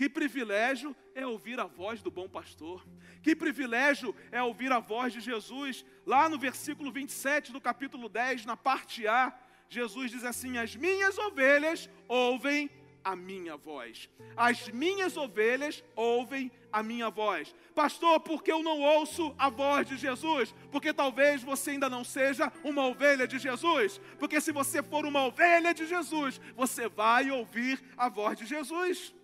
Que 0.00 0.08
privilégio 0.08 0.96
é 1.14 1.26
ouvir 1.26 1.60
a 1.60 1.66
voz 1.66 2.00
do 2.00 2.10
bom 2.10 2.26
pastor. 2.26 2.82
Que 3.22 3.36
privilégio 3.36 4.16
é 4.32 4.42
ouvir 4.42 4.72
a 4.72 4.78
voz 4.78 5.12
de 5.12 5.20
Jesus. 5.20 5.84
Lá 6.06 6.26
no 6.26 6.38
versículo 6.38 6.90
27 6.90 7.52
do 7.52 7.60
capítulo 7.60 8.08
10, 8.08 8.46
na 8.46 8.56
parte 8.56 9.06
A, 9.06 9.30
Jesus 9.68 10.10
diz 10.10 10.24
assim: 10.24 10.56
As 10.56 10.74
minhas 10.74 11.18
ovelhas 11.18 11.86
ouvem 12.08 12.70
a 13.04 13.14
minha 13.14 13.58
voz. 13.58 14.08
As 14.34 14.70
minhas 14.70 15.18
ovelhas 15.18 15.84
ouvem 15.94 16.50
a 16.72 16.82
minha 16.82 17.10
voz. 17.10 17.54
Pastor, 17.74 18.20
por 18.20 18.42
que 18.42 18.50
eu 18.50 18.62
não 18.62 18.80
ouço 18.80 19.34
a 19.36 19.50
voz 19.50 19.86
de 19.86 19.98
Jesus? 19.98 20.54
Porque 20.72 20.94
talvez 20.94 21.42
você 21.42 21.72
ainda 21.72 21.90
não 21.90 22.04
seja 22.04 22.50
uma 22.64 22.86
ovelha 22.86 23.28
de 23.28 23.38
Jesus. 23.38 24.00
Porque 24.18 24.40
se 24.40 24.50
você 24.50 24.82
for 24.82 25.04
uma 25.04 25.26
ovelha 25.26 25.74
de 25.74 25.86
Jesus, 25.86 26.40
você 26.56 26.88
vai 26.88 27.30
ouvir 27.30 27.78
a 27.98 28.08
voz 28.08 28.38
de 28.38 28.46
Jesus. 28.46 29.14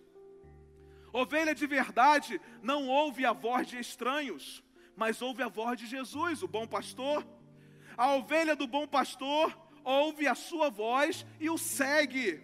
Ovelha 1.17 1.55
de 1.55 1.65
verdade 1.65 2.39
não 2.61 2.87
ouve 2.87 3.25
a 3.25 3.33
voz 3.33 3.65
de 3.65 3.79
estranhos, 3.79 4.63
mas 4.95 5.19
ouve 5.19 5.41
a 5.41 5.47
voz 5.47 5.79
de 5.79 5.87
Jesus, 5.87 6.43
o 6.43 6.47
bom 6.47 6.67
pastor. 6.67 7.27
A 7.97 8.13
ovelha 8.13 8.55
do 8.55 8.67
bom 8.67 8.87
pastor 8.87 9.57
ouve 9.83 10.27
a 10.27 10.35
sua 10.35 10.69
voz 10.69 11.25
e 11.39 11.49
o 11.49 11.57
segue. 11.57 12.39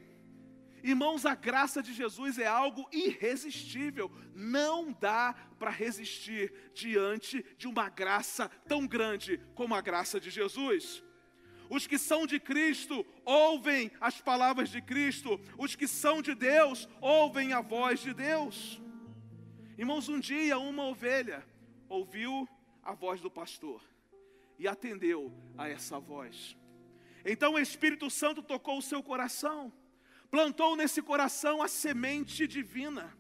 Irmãos, 0.81 1.23
a 1.23 1.35
graça 1.35 1.83
de 1.83 1.93
Jesus 1.93 2.39
é 2.39 2.47
algo 2.47 2.89
irresistível. 2.91 4.11
Não 4.33 4.91
dá 4.91 5.35
para 5.59 5.69
resistir 5.69 6.51
diante 6.73 7.45
de 7.55 7.67
uma 7.67 7.89
graça 7.89 8.49
tão 8.67 8.87
grande 8.87 9.39
como 9.53 9.75
a 9.75 9.81
graça 9.81 10.19
de 10.19 10.31
Jesus. 10.31 11.03
Os 11.73 11.87
que 11.87 11.97
são 11.97 12.25
de 12.25 12.39
Cristo 12.39 13.05
ouvem 13.25 13.91
as 13.99 14.21
palavras 14.21 14.69
de 14.69 14.81
Cristo. 14.81 15.39
Os 15.57 15.75
que 15.75 15.87
são 15.87 16.21
de 16.21 16.33
Deus 16.35 16.87
ouvem 17.01 17.53
a 17.53 17.61
voz 17.61 17.99
de 18.01 18.13
Deus. 18.13 18.81
Irmãos, 19.77 20.07
um 20.07 20.19
dia 20.19 20.57
uma 20.57 20.85
ovelha 20.85 21.45
ouviu 21.89 22.47
a 22.83 22.93
voz 22.93 23.21
do 23.21 23.31
pastor 23.31 23.81
e 24.59 24.67
atendeu 24.67 25.33
a 25.57 25.67
essa 25.67 25.99
voz. 25.99 26.55
Então 27.25 27.53
o 27.53 27.59
Espírito 27.59 28.09
Santo 28.09 28.41
tocou 28.41 28.77
o 28.77 28.87
seu 28.91 29.01
coração 29.01 29.71
plantou 30.33 30.75
nesse 30.75 30.99
coração 30.99 31.61
a 31.61 31.67
semente 31.67 32.47
divina. 32.47 33.15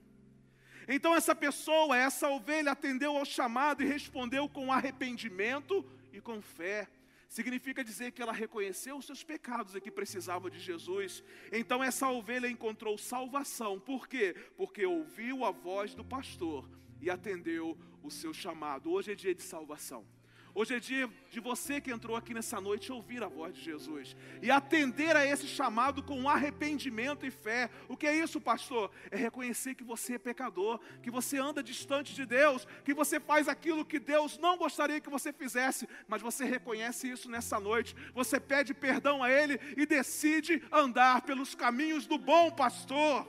Então 0.87 1.15
essa 1.15 1.35
pessoa, 1.35 1.95
essa 1.95 2.27
ovelha 2.27 2.71
atendeu 2.71 3.15
ao 3.15 3.23
chamado 3.23 3.83
e 3.83 3.85
respondeu 3.85 4.49
com 4.49 4.73
arrependimento 4.73 5.85
e 6.11 6.19
com 6.19 6.41
fé. 6.41 6.87
Significa 7.33 7.83
dizer 7.83 8.11
que 8.11 8.21
ela 8.21 8.31
reconheceu 8.31 8.95
os 8.95 9.07
seus 9.07 9.23
pecados 9.23 9.73
e 9.73 9.81
que 9.81 9.89
precisava 9.89 10.51
de 10.51 10.59
Jesus. 10.59 11.23
Então 11.51 11.83
essa 11.83 12.07
ovelha 12.07 12.47
encontrou 12.47 12.95
salvação. 12.95 13.79
Por 13.79 14.07
quê? 14.07 14.35
Porque 14.55 14.85
ouviu 14.85 15.43
a 15.43 15.49
voz 15.49 15.95
do 15.95 16.05
pastor 16.05 16.69
e 17.01 17.09
atendeu 17.09 17.75
o 18.03 18.11
seu 18.11 18.35
chamado. 18.35 18.91
Hoje 18.91 19.13
é 19.13 19.15
dia 19.15 19.33
de 19.33 19.41
salvação. 19.41 20.05
Hoje 20.55 20.75
é 20.75 20.79
dia 20.79 21.09
de 21.31 21.39
você 21.39 21.81
que 21.81 21.89
entrou 21.89 22.15
aqui 22.15 22.31
nessa 22.31 22.61
noite 22.61 22.91
ouvir 22.91 23.23
a 23.23 23.27
voz 23.27 23.55
de 23.55 23.61
Jesus 23.61 24.15
e 24.39 24.51
atender 24.51 25.15
a 25.15 25.25
esse 25.25 25.47
chamado 25.47 26.03
com 26.03 26.29
arrependimento 26.29 27.25
e 27.25 27.31
fé. 27.31 27.71
O 27.89 27.97
que 27.97 28.05
é 28.05 28.15
isso, 28.15 28.39
pastor? 28.39 28.91
É 29.09 29.17
reconhecer 29.17 29.73
que 29.73 29.83
você 29.83 30.13
é 30.13 30.19
pecador, 30.19 30.79
que 31.01 31.09
você 31.09 31.39
anda 31.39 31.63
distante 31.63 32.13
de 32.13 32.23
Deus, 32.23 32.67
que 32.85 32.93
você 32.93 33.19
faz 33.19 33.47
aquilo 33.47 33.83
que 33.83 33.97
Deus 33.97 34.37
não 34.37 34.55
gostaria 34.55 35.01
que 35.01 35.09
você 35.09 35.33
fizesse, 35.33 35.89
mas 36.07 36.21
você 36.21 36.45
reconhece 36.45 37.09
isso 37.09 37.27
nessa 37.31 37.59
noite. 37.59 37.95
Você 38.13 38.39
pede 38.39 38.75
perdão 38.75 39.23
a 39.23 39.31
Ele 39.31 39.59
e 39.75 39.87
decide 39.87 40.61
andar 40.71 41.23
pelos 41.23 41.55
caminhos 41.55 42.05
do 42.05 42.19
bom 42.19 42.51
pastor. 42.51 43.27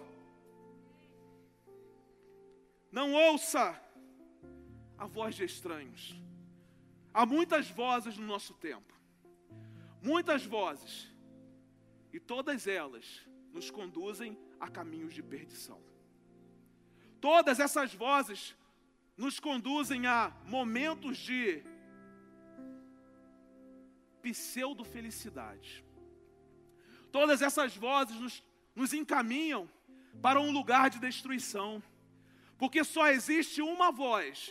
Não 2.93 3.14
ouça 3.14 3.81
a 4.99 5.07
voz 5.07 5.35
de 5.35 5.45
estranhos. 5.45 6.23
Há 7.14 7.25
muitas 7.25 7.71
vozes 7.71 8.18
no 8.18 8.26
nosso 8.26 8.54
tempo, 8.54 8.92
muitas 10.02 10.44
vozes, 10.44 11.09
e 12.12 12.18
todas 12.18 12.66
elas 12.66 13.23
nos 13.52 13.71
conduzem 13.71 14.37
a 14.59 14.68
caminhos 14.68 15.14
de 15.14 15.23
perdição. 15.23 15.80
Todas 17.21 17.61
essas 17.61 17.94
vozes 17.94 18.56
nos 19.16 19.38
conduzem 19.38 20.09
a 20.09 20.33
momentos 20.44 21.16
de 21.18 21.62
pseudo-felicidade. 24.21 25.85
Todas 27.12 27.42
essas 27.42 27.76
vozes 27.76 28.18
nos, 28.18 28.42
nos 28.75 28.92
encaminham 28.92 29.71
para 30.21 30.40
um 30.40 30.50
lugar 30.50 30.90
de 30.90 30.99
destruição, 30.99 31.80
porque 32.59 32.83
só 32.83 33.06
existe 33.06 33.62
uma 33.62 33.92
voz 33.92 34.50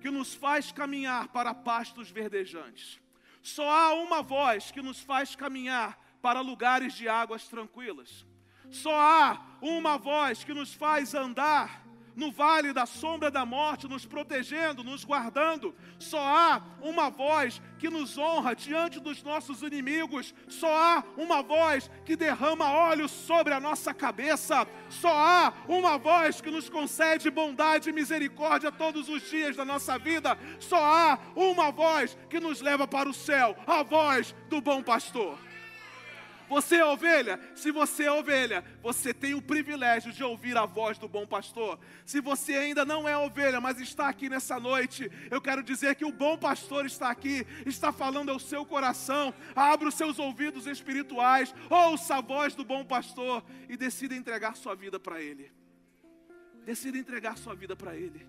que 0.00 0.10
nos 0.10 0.34
faz 0.34 0.72
caminhar 0.72 1.28
para 1.28 1.54
pastos 1.54 2.10
verdejantes. 2.10 3.00
Só 3.42 3.68
há 3.68 3.94
uma 3.94 4.22
voz 4.22 4.70
que 4.70 4.82
nos 4.82 5.00
faz 5.00 5.36
caminhar 5.36 5.98
para 6.20 6.40
lugares 6.40 6.94
de 6.94 7.08
águas 7.08 7.48
tranquilas. 7.48 8.26
Só 8.70 8.94
há 8.94 9.40
uma 9.60 9.96
voz 9.98 10.44
que 10.44 10.54
nos 10.54 10.72
faz 10.74 11.14
andar 11.14 11.84
no 12.16 12.30
vale 12.30 12.72
da 12.72 12.86
sombra 12.86 13.30
da 13.30 13.44
morte, 13.44 13.88
nos 13.88 14.06
protegendo, 14.06 14.84
nos 14.84 15.04
guardando. 15.04 15.74
Só 15.98 16.20
há 16.20 16.62
uma 16.80 17.10
voz 17.10 17.60
que 17.78 17.88
nos 17.88 18.16
honra 18.18 18.54
diante 18.54 19.00
dos 19.00 19.22
nossos 19.22 19.62
inimigos. 19.62 20.34
Só 20.48 20.72
há 20.72 21.04
uma 21.16 21.42
voz 21.42 21.90
que 22.04 22.16
derrama 22.16 22.70
óleo 22.70 23.08
sobre 23.08 23.52
a 23.52 23.60
nossa 23.60 23.94
cabeça. 23.94 24.66
Só 24.88 25.12
há 25.12 25.52
uma 25.68 25.98
voz 25.98 26.40
que 26.40 26.50
nos 26.50 26.68
concede 26.68 27.30
bondade 27.30 27.90
e 27.90 27.92
misericórdia 27.92 28.70
todos 28.70 29.08
os 29.08 29.28
dias 29.28 29.56
da 29.56 29.64
nossa 29.64 29.98
vida. 29.98 30.38
Só 30.58 30.82
há 30.82 31.18
uma 31.34 31.70
voz 31.70 32.16
que 32.28 32.40
nos 32.40 32.60
leva 32.60 32.86
para 32.86 33.08
o 33.08 33.14
céu 33.14 33.56
a 33.66 33.82
voz 33.82 34.34
do 34.48 34.60
bom 34.60 34.82
pastor. 34.82 35.49
Você 36.50 36.78
é 36.78 36.84
ovelha? 36.84 37.38
Se 37.54 37.70
você 37.70 38.06
é 38.06 38.12
ovelha, 38.12 38.64
você 38.82 39.14
tem 39.14 39.34
o 39.34 39.40
privilégio 39.40 40.12
de 40.12 40.24
ouvir 40.24 40.56
a 40.56 40.66
voz 40.66 40.98
do 40.98 41.08
bom 41.08 41.24
pastor. 41.24 41.78
Se 42.04 42.20
você 42.20 42.54
ainda 42.54 42.84
não 42.84 43.08
é 43.08 43.16
ovelha, 43.16 43.60
mas 43.60 43.80
está 43.80 44.08
aqui 44.08 44.28
nessa 44.28 44.58
noite, 44.58 45.08
eu 45.30 45.40
quero 45.40 45.62
dizer 45.62 45.94
que 45.94 46.04
o 46.04 46.10
bom 46.10 46.36
pastor 46.36 46.84
está 46.86 47.08
aqui, 47.08 47.46
está 47.64 47.92
falando 47.92 48.30
ao 48.30 48.40
seu 48.40 48.66
coração. 48.66 49.32
Abra 49.54 49.86
os 49.86 49.94
seus 49.94 50.18
ouvidos 50.18 50.66
espirituais, 50.66 51.54
ouça 51.70 52.16
a 52.16 52.20
voz 52.20 52.52
do 52.52 52.64
bom 52.64 52.84
pastor 52.84 53.44
e 53.68 53.76
decida 53.76 54.16
entregar 54.16 54.56
sua 54.56 54.74
vida 54.74 54.98
para 54.98 55.22
ele. 55.22 55.52
Decida 56.64 56.98
entregar 56.98 57.38
sua 57.38 57.54
vida 57.54 57.76
para 57.76 57.94
ele. 57.94 58.26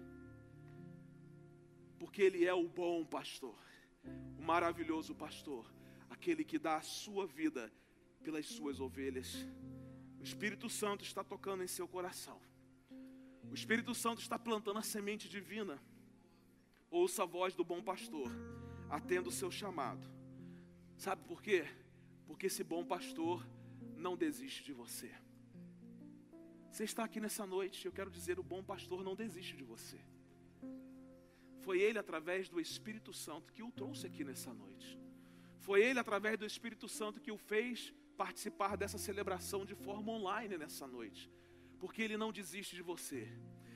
Porque 1.98 2.22
ele 2.22 2.46
é 2.46 2.54
o 2.54 2.68
bom 2.68 3.04
pastor, 3.04 3.58
o 4.38 4.44
maravilhoso 4.44 5.16
pastor, 5.16 5.66
aquele 6.08 6.44
que 6.44 6.60
dá 6.60 6.76
a 6.76 6.82
sua 6.84 7.26
vida 7.26 7.72
pelas 8.22 8.46
suas 8.48 8.80
ovelhas. 8.80 9.46
O 10.20 10.24
Espírito 10.24 10.70
Santo 10.70 11.04
está 11.04 11.24
tocando 11.24 11.64
em 11.64 11.68
seu 11.68 11.88
coração. 11.88 12.40
O 13.50 13.54
Espírito 13.54 13.94
Santo 13.94 14.22
está 14.22 14.38
plantando 14.40 14.80
a 14.80 14.84
semente 14.84 15.28
divina. 15.28 15.82
Ouça 16.90 17.24
a 17.24 17.26
voz 17.26 17.56
do 17.56 17.64
bom 17.64 17.82
pastor, 17.82 18.32
atenda 18.90 19.30
o 19.30 19.32
seu 19.32 19.50
chamado. 19.50 20.08
Sabe 20.98 21.24
por 21.24 21.42
quê? 21.42 21.66
Porque 22.28 22.48
esse 22.48 22.64
bom 22.64 22.86
pastor 22.86 23.46
não 23.98 24.16
desiste 24.16 24.64
de 24.64 24.74
você. 24.74 25.12
Você 26.72 26.86
está 26.86 27.04
aqui 27.04 27.20
nessa 27.20 27.46
noite, 27.46 27.86
eu 27.86 27.92
quero 27.92 28.10
dizer: 28.10 28.40
o 28.40 28.44
bom 28.44 28.64
pastor 28.64 29.04
não 29.04 29.16
desiste 29.16 29.58
de 29.58 29.64
você. 29.64 30.00
Foi 31.60 31.80
ele, 31.80 32.00
através 32.00 32.50
do 32.50 32.60
Espírito 32.60 33.14
Santo, 33.14 33.54
que 33.54 33.64
o 33.64 33.72
trouxe 33.72 34.08
aqui 34.08 34.24
nessa 34.24 34.54
noite. 34.54 35.00
Foi 35.60 35.84
ele, 35.84 36.00
através 36.00 36.38
do 36.40 36.46
Espírito 36.46 36.88
Santo, 36.88 37.22
que 37.22 37.32
o 37.32 37.38
fez 37.38 37.94
participar 38.24 38.78
dessa 38.78 39.00
celebração 39.00 39.66
de 39.66 39.74
forma 39.74 40.12
online 40.12 40.56
nessa 40.56 40.86
noite. 40.86 41.24
Porque 41.80 42.04
ele 42.04 42.18
não 42.18 42.32
desiste 42.32 42.76
de 42.76 42.84
você. 42.84 43.28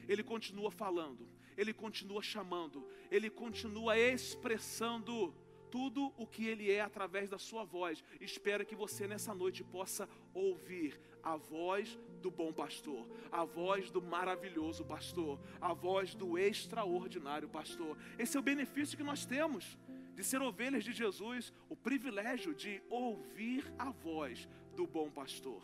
Ele 0.07 0.23
continua 0.23 0.69
falando, 0.69 1.27
ele 1.57 1.73
continua 1.73 2.21
chamando, 2.21 2.87
ele 3.09 3.29
continua 3.43 3.97
expressando 3.97 5.33
tudo 5.71 6.13
o 6.15 6.25
que 6.25 6.45
Ele 6.47 6.71
é 6.71 6.79
através 6.79 7.27
da 7.27 7.37
sua 7.37 7.63
voz. 7.65 8.03
Espero 8.21 8.65
que 8.65 8.75
você 8.75 9.07
nessa 9.07 9.33
noite 9.33 9.61
possa 9.63 10.07
ouvir 10.33 10.97
a 11.21 11.35
voz 11.35 11.99
do 12.21 12.29
bom 12.31 12.53
pastor, 12.53 13.05
a 13.31 13.43
voz 13.43 13.91
do 13.91 14.01
maravilhoso 14.01 14.85
pastor, 14.85 15.39
a 15.59 15.73
voz 15.73 16.15
do 16.15 16.37
extraordinário 16.37 17.49
pastor. 17.49 17.97
Esse 18.17 18.37
é 18.37 18.39
o 18.39 18.43
benefício 18.43 18.95
que 18.95 19.03
nós 19.03 19.25
temos 19.25 19.77
de 20.15 20.23
ser 20.23 20.41
ovelhas 20.41 20.83
de 20.83 20.93
Jesus, 20.93 21.53
o 21.69 21.75
privilégio 21.75 22.53
de 22.53 22.81
ouvir 22.89 23.71
a 23.77 23.91
voz 23.91 24.47
do 24.75 24.87
bom 24.87 25.11
pastor. 25.11 25.61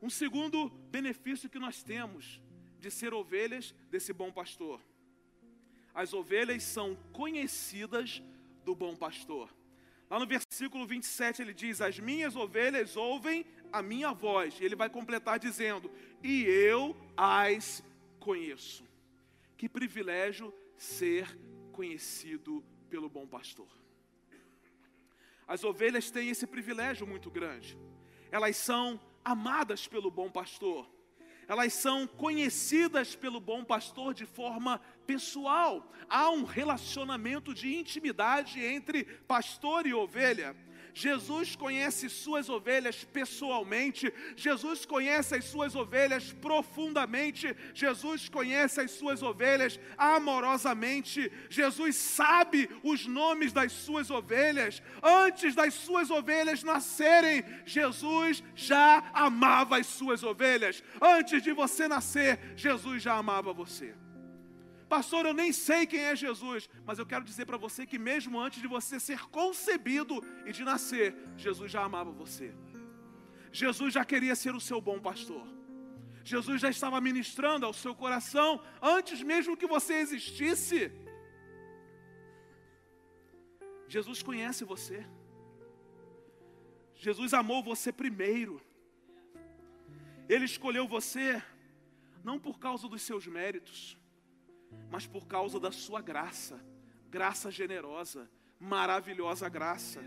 Um 0.00 0.08
segundo 0.08 0.70
benefício 0.90 1.50
que 1.50 1.58
nós 1.58 1.82
temos 1.82 2.40
de 2.78 2.90
ser 2.90 3.12
ovelhas 3.12 3.74
desse 3.90 4.12
bom 4.12 4.32
pastor. 4.32 4.80
As 5.92 6.14
ovelhas 6.14 6.62
são 6.62 6.96
conhecidas 7.12 8.22
do 8.64 8.74
bom 8.74 8.94
pastor. 8.96 9.52
Lá 10.08 10.18
no 10.18 10.26
versículo 10.26 10.86
27 10.86 11.42
ele 11.42 11.52
diz: 11.52 11.80
As 11.80 11.98
minhas 11.98 12.34
ovelhas 12.36 12.96
ouvem 12.96 13.44
a 13.72 13.82
minha 13.82 14.12
voz. 14.12 14.58
E 14.60 14.64
ele 14.64 14.76
vai 14.76 14.88
completar 14.88 15.38
dizendo: 15.38 15.90
E 16.22 16.42
eu 16.42 16.96
as 17.16 17.82
conheço. 18.18 18.84
Que 19.56 19.68
privilégio 19.68 20.54
ser 20.76 21.38
conhecido 21.72 22.64
pelo 22.90 23.08
bom 23.08 23.26
pastor. 23.26 23.68
As 25.46 25.64
ovelhas 25.64 26.10
têm 26.10 26.28
esse 26.28 26.46
privilégio 26.46 27.06
muito 27.06 27.30
grande. 27.30 27.78
Elas 28.30 28.56
são 28.56 29.00
amadas 29.24 29.86
pelo 29.86 30.10
bom 30.10 30.30
pastor 30.30 30.86
elas 31.50 31.74
são 31.74 32.06
conhecidas 32.06 33.16
pelo 33.16 33.40
bom 33.40 33.64
pastor 33.64 34.14
de 34.14 34.24
forma 34.24 34.80
pessoal. 35.04 35.92
Há 36.08 36.30
um 36.30 36.44
relacionamento 36.44 37.52
de 37.52 37.74
intimidade 37.74 38.64
entre 38.64 39.02
pastor 39.02 39.84
e 39.84 39.92
ovelha. 39.92 40.54
Jesus 40.94 41.56
conhece 41.56 42.08
suas 42.08 42.48
ovelhas 42.48 43.04
pessoalmente, 43.04 44.12
Jesus 44.36 44.84
conhece 44.84 45.36
as 45.36 45.44
suas 45.44 45.74
ovelhas 45.74 46.32
profundamente, 46.32 47.54
Jesus 47.74 48.28
conhece 48.28 48.80
as 48.80 48.90
suas 48.90 49.22
ovelhas 49.22 49.78
amorosamente, 49.96 51.30
Jesus 51.48 51.96
sabe 51.96 52.68
os 52.82 53.06
nomes 53.06 53.52
das 53.52 53.72
suas 53.72 54.10
ovelhas, 54.10 54.82
antes 55.02 55.54
das 55.54 55.74
suas 55.74 56.10
ovelhas 56.10 56.62
nascerem, 56.62 57.44
Jesus 57.64 58.42
já 58.54 59.10
amava 59.12 59.78
as 59.78 59.86
suas 59.86 60.22
ovelhas, 60.22 60.82
antes 61.00 61.42
de 61.42 61.52
você 61.52 61.88
nascer, 61.88 62.38
Jesus 62.56 63.02
já 63.02 63.14
amava 63.14 63.52
você. 63.52 63.94
Pastor, 64.94 65.24
eu 65.24 65.32
nem 65.40 65.52
sei 65.52 65.86
quem 65.86 66.00
é 66.00 66.16
Jesus, 66.16 66.68
mas 66.84 66.98
eu 66.98 67.06
quero 67.10 67.24
dizer 67.24 67.44
para 67.46 67.56
você 67.64 67.86
que 67.90 67.96
mesmo 67.96 68.40
antes 68.46 68.60
de 68.60 68.66
você 68.66 68.98
ser 68.98 69.20
concebido 69.38 70.16
e 70.44 70.50
de 70.56 70.64
nascer, 70.64 71.14
Jesus 71.36 71.70
já 71.70 71.82
amava 71.84 72.10
você. 72.10 72.52
Jesus 73.52 73.94
já 73.94 74.04
queria 74.04 74.34
ser 74.34 74.52
o 74.52 74.64
seu 74.68 74.80
bom 74.80 74.98
pastor. 75.08 75.46
Jesus 76.24 76.60
já 76.60 76.68
estava 76.68 77.00
ministrando 77.00 77.64
ao 77.66 77.72
seu 77.72 77.94
coração 77.94 78.60
antes 78.82 79.22
mesmo 79.22 79.56
que 79.56 79.68
você 79.74 79.94
existisse. 79.94 80.90
Jesus 83.86 84.24
conhece 84.24 84.64
você. 84.64 85.06
Jesus 86.96 87.32
amou 87.32 87.62
você 87.62 87.92
primeiro. 87.92 88.60
Ele 90.28 90.46
escolheu 90.46 90.88
você 90.88 91.40
não 92.24 92.40
por 92.40 92.58
causa 92.58 92.88
dos 92.88 93.02
seus 93.02 93.24
méritos, 93.28 93.99
mas 94.90 95.06
por 95.06 95.26
causa 95.26 95.58
da 95.58 95.70
sua 95.70 96.00
graça, 96.00 96.60
graça 97.08 97.50
generosa, 97.50 98.30
maravilhosa 98.58 99.48
graça. 99.48 100.00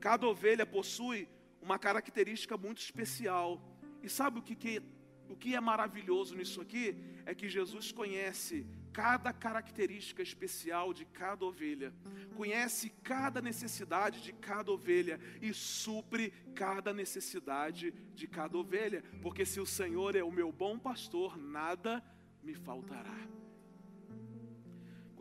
Cada 0.00 0.26
ovelha 0.26 0.66
possui 0.66 1.28
uma 1.60 1.78
característica 1.78 2.56
muito 2.56 2.78
especial. 2.78 3.62
E 4.02 4.08
sabe 4.08 4.40
o 4.40 4.42
que, 4.42 4.56
que, 4.56 4.82
o 5.28 5.36
que 5.36 5.54
é 5.54 5.60
maravilhoso 5.60 6.34
nisso 6.34 6.60
aqui? 6.60 6.96
É 7.24 7.34
que 7.34 7.48
Jesus 7.48 7.92
conhece 7.92 8.66
cada 8.92 9.32
característica 9.32 10.20
especial 10.20 10.92
de 10.92 11.04
cada 11.06 11.44
ovelha, 11.46 11.94
conhece 12.36 12.90
cada 13.02 13.40
necessidade 13.40 14.20
de 14.22 14.32
cada 14.32 14.70
ovelha 14.70 15.18
e 15.40 15.54
supre 15.54 16.30
cada 16.54 16.92
necessidade 16.92 17.90
de 17.90 18.26
cada 18.26 18.58
ovelha, 18.58 19.02
porque 19.22 19.46
se 19.46 19.60
o 19.60 19.66
Senhor 19.66 20.14
é 20.14 20.22
o 20.22 20.30
meu 20.30 20.52
bom 20.52 20.78
pastor, 20.78 21.38
nada 21.38 22.04
me 22.42 22.54
faltará. 22.54 23.41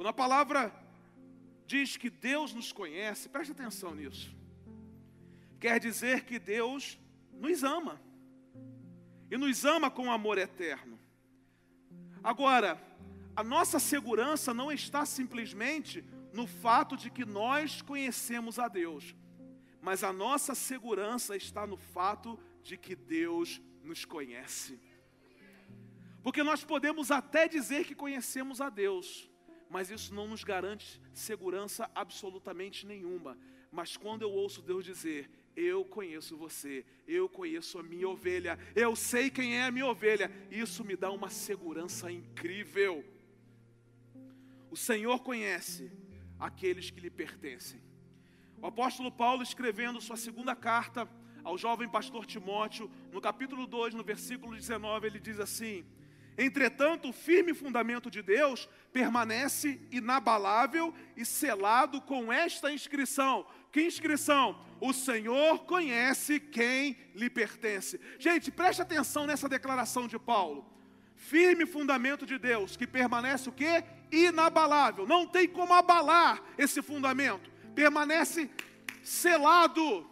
Quando 0.02 0.10
a 0.10 0.14
palavra 0.14 0.74
diz 1.68 1.96
que 1.96 2.10
Deus 2.10 2.56
nos 2.56 2.72
conhece, 2.72 3.30
preste 3.30 3.52
atenção 3.52 3.94
nisso. 3.94 4.36
Quer 5.60 5.80
dizer 5.80 6.26
que 6.26 6.40
Deus 6.40 6.98
nos 7.32 7.64
ama. 7.64 8.02
E 9.30 9.38
nos 9.38 9.64
ama 9.64 9.92
com 9.92 10.12
amor 10.12 10.40
eterno. 10.40 11.00
Agora, 12.24 12.82
a 13.36 13.44
nossa 13.44 13.78
segurança 13.78 14.56
não 14.56 14.72
está 14.72 15.06
simplesmente 15.06 16.04
no 16.34 16.48
fato 16.48 16.98
de 16.98 17.12
que 17.12 17.24
nós 17.24 17.84
conhecemos 17.84 18.58
a 18.58 18.68
Deus, 18.68 19.16
mas 19.84 20.04
a 20.04 20.12
nossa 20.12 20.56
segurança 20.56 21.36
está 21.36 21.68
no 21.68 21.78
fato 21.78 22.40
de 22.64 22.76
que 22.76 22.96
Deus 22.96 23.62
nos 23.84 24.04
conhece. 24.04 24.82
Porque 26.24 26.42
nós 26.42 26.64
podemos 26.64 27.12
até 27.12 27.48
dizer 27.48 27.86
que 27.86 27.94
conhecemos 27.94 28.62
a 28.62 28.68
Deus, 28.68 29.30
mas 29.72 29.90
isso 29.90 30.14
não 30.14 30.28
nos 30.28 30.44
garante 30.44 31.02
segurança 31.14 31.90
absolutamente 31.96 32.86
nenhuma. 32.86 33.38
Mas 33.72 33.96
quando 33.96 34.24
eu 34.24 34.30
ouço 34.30 34.62
Deus 34.62 34.84
dizer, 34.84 35.32
eu 35.56 35.86
conheço 35.86 36.36
você, 36.36 36.86
eu 37.08 37.30
conheço 37.30 37.80
a 37.80 37.84
minha 37.84 38.08
ovelha, 38.10 38.60
eu 38.76 38.98
sei 38.98 39.30
quem 39.30 39.58
é 39.58 39.64
a 39.64 39.72
minha 39.72 39.88
ovelha, 39.88 40.30
isso 40.52 40.84
me 40.84 40.98
dá 40.98 41.10
uma 41.10 41.30
segurança 41.30 42.12
incrível. 42.12 43.02
O 44.70 44.76
Senhor 44.76 45.20
conhece 45.20 45.90
aqueles 46.38 46.92
que 46.92 47.00
lhe 47.00 47.10
pertencem. 47.10 47.82
O 48.62 48.68
apóstolo 48.68 49.10
Paulo, 49.10 49.42
escrevendo 49.42 50.02
sua 50.02 50.18
segunda 50.18 50.54
carta 50.54 51.08
ao 51.46 51.58
jovem 51.58 51.88
pastor 51.88 52.26
Timóteo, 52.26 52.92
no 53.10 53.22
capítulo 53.22 53.66
2, 53.66 53.94
no 53.94 54.04
versículo 54.04 54.54
19, 54.54 55.08
ele 55.08 55.20
diz 55.20 55.40
assim: 55.40 55.86
Entretanto, 56.42 57.10
o 57.10 57.14
firme 57.14 57.54
fundamento 57.54 58.10
de 58.10 58.24
Deus 58.24 58.68
permanece 58.92 59.80
inabalável 59.92 60.92
e 61.16 61.24
selado 61.24 62.02
com 62.02 62.34
esta 62.34 62.74
inscrição. 62.74 63.46
Que 63.72 63.84
inscrição? 63.84 64.60
O 64.80 64.92
Senhor 64.92 65.66
conhece 65.66 66.40
quem 66.40 66.98
lhe 67.14 67.30
pertence. 67.30 68.02
Gente, 68.18 68.50
preste 68.50 68.82
atenção 68.82 69.28
nessa 69.28 69.48
declaração 69.48 70.08
de 70.08 70.18
Paulo. 70.18 70.66
Firme 71.16 71.68
fundamento 71.68 72.26
de 72.26 72.40
Deus, 72.40 72.76
que 72.76 72.88
permanece 72.88 73.48
o 73.48 73.52
quê? 73.52 73.84
Inabalável. 74.12 75.06
Não 75.06 75.28
tem 75.28 75.48
como 75.48 75.76
abalar 75.76 76.42
esse 76.58 76.82
fundamento. 76.82 77.52
Permanece 77.76 78.50
selado. 79.04 80.10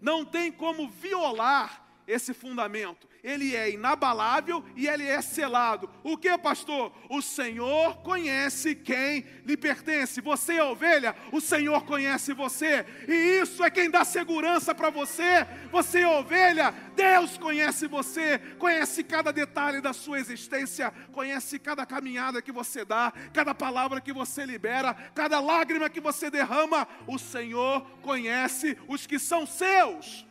Não 0.00 0.24
tem 0.24 0.50
como 0.50 0.88
violar 0.88 1.86
esse 2.08 2.34
fundamento 2.34 3.11
ele 3.22 3.54
é 3.54 3.70
inabalável 3.70 4.64
e 4.74 4.88
ele 4.88 5.04
é 5.04 5.22
selado. 5.22 5.88
O 6.02 6.16
que, 6.16 6.36
pastor? 6.38 6.92
O 7.08 7.22
Senhor 7.22 7.98
conhece 7.98 8.74
quem 8.74 9.24
lhe 9.44 9.56
pertence. 9.56 10.20
Você 10.20 10.54
é 10.54 10.64
ovelha, 10.64 11.14
o 11.30 11.40
Senhor 11.40 11.84
conhece 11.84 12.32
você. 12.32 12.84
E 13.06 13.40
isso 13.40 13.62
é 13.62 13.70
quem 13.70 13.88
dá 13.88 14.04
segurança 14.04 14.74
para 14.74 14.90
você. 14.90 15.46
Você 15.70 16.00
é 16.00 16.08
ovelha, 16.08 16.74
Deus 16.96 17.38
conhece 17.38 17.86
você, 17.86 18.40
conhece 18.58 19.04
cada 19.04 19.32
detalhe 19.32 19.80
da 19.80 19.92
sua 19.92 20.18
existência, 20.18 20.92
conhece 21.12 21.60
cada 21.60 21.86
caminhada 21.86 22.42
que 22.42 22.50
você 22.50 22.84
dá, 22.84 23.12
cada 23.32 23.54
palavra 23.54 24.00
que 24.00 24.12
você 24.12 24.44
libera, 24.44 24.94
cada 25.14 25.38
lágrima 25.38 25.88
que 25.88 26.00
você 26.00 26.28
derrama. 26.28 26.88
O 27.06 27.20
Senhor 27.20 27.82
conhece 28.02 28.76
os 28.88 29.06
que 29.06 29.20
são 29.20 29.46
seus. 29.46 30.26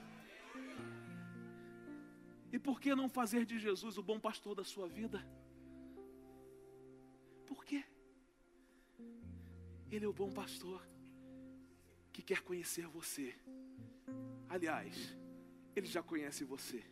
E 2.52 2.60
por 2.60 2.80
que 2.82 2.94
não 2.94 3.08
fazer 3.10 3.46
de 3.46 3.58
Jesus 3.58 3.98
o 3.98 4.04
bom 4.04 4.20
pastor 4.20 4.54
da 4.56 4.64
sua 4.64 4.88
vida? 4.88 5.26
Por 7.46 7.64
quê? 7.64 7.84
Ele 9.90 10.06
é 10.06 10.08
o 10.08 10.14
bom 10.14 10.32
pastor 10.32 10.86
que 12.12 12.22
quer 12.22 12.42
conhecer 12.42 12.88
você. 12.88 13.36
Aliás, 14.50 15.18
ele 15.76 15.88
já 15.88 16.04
conhece 16.04 16.44
você. 16.44 16.84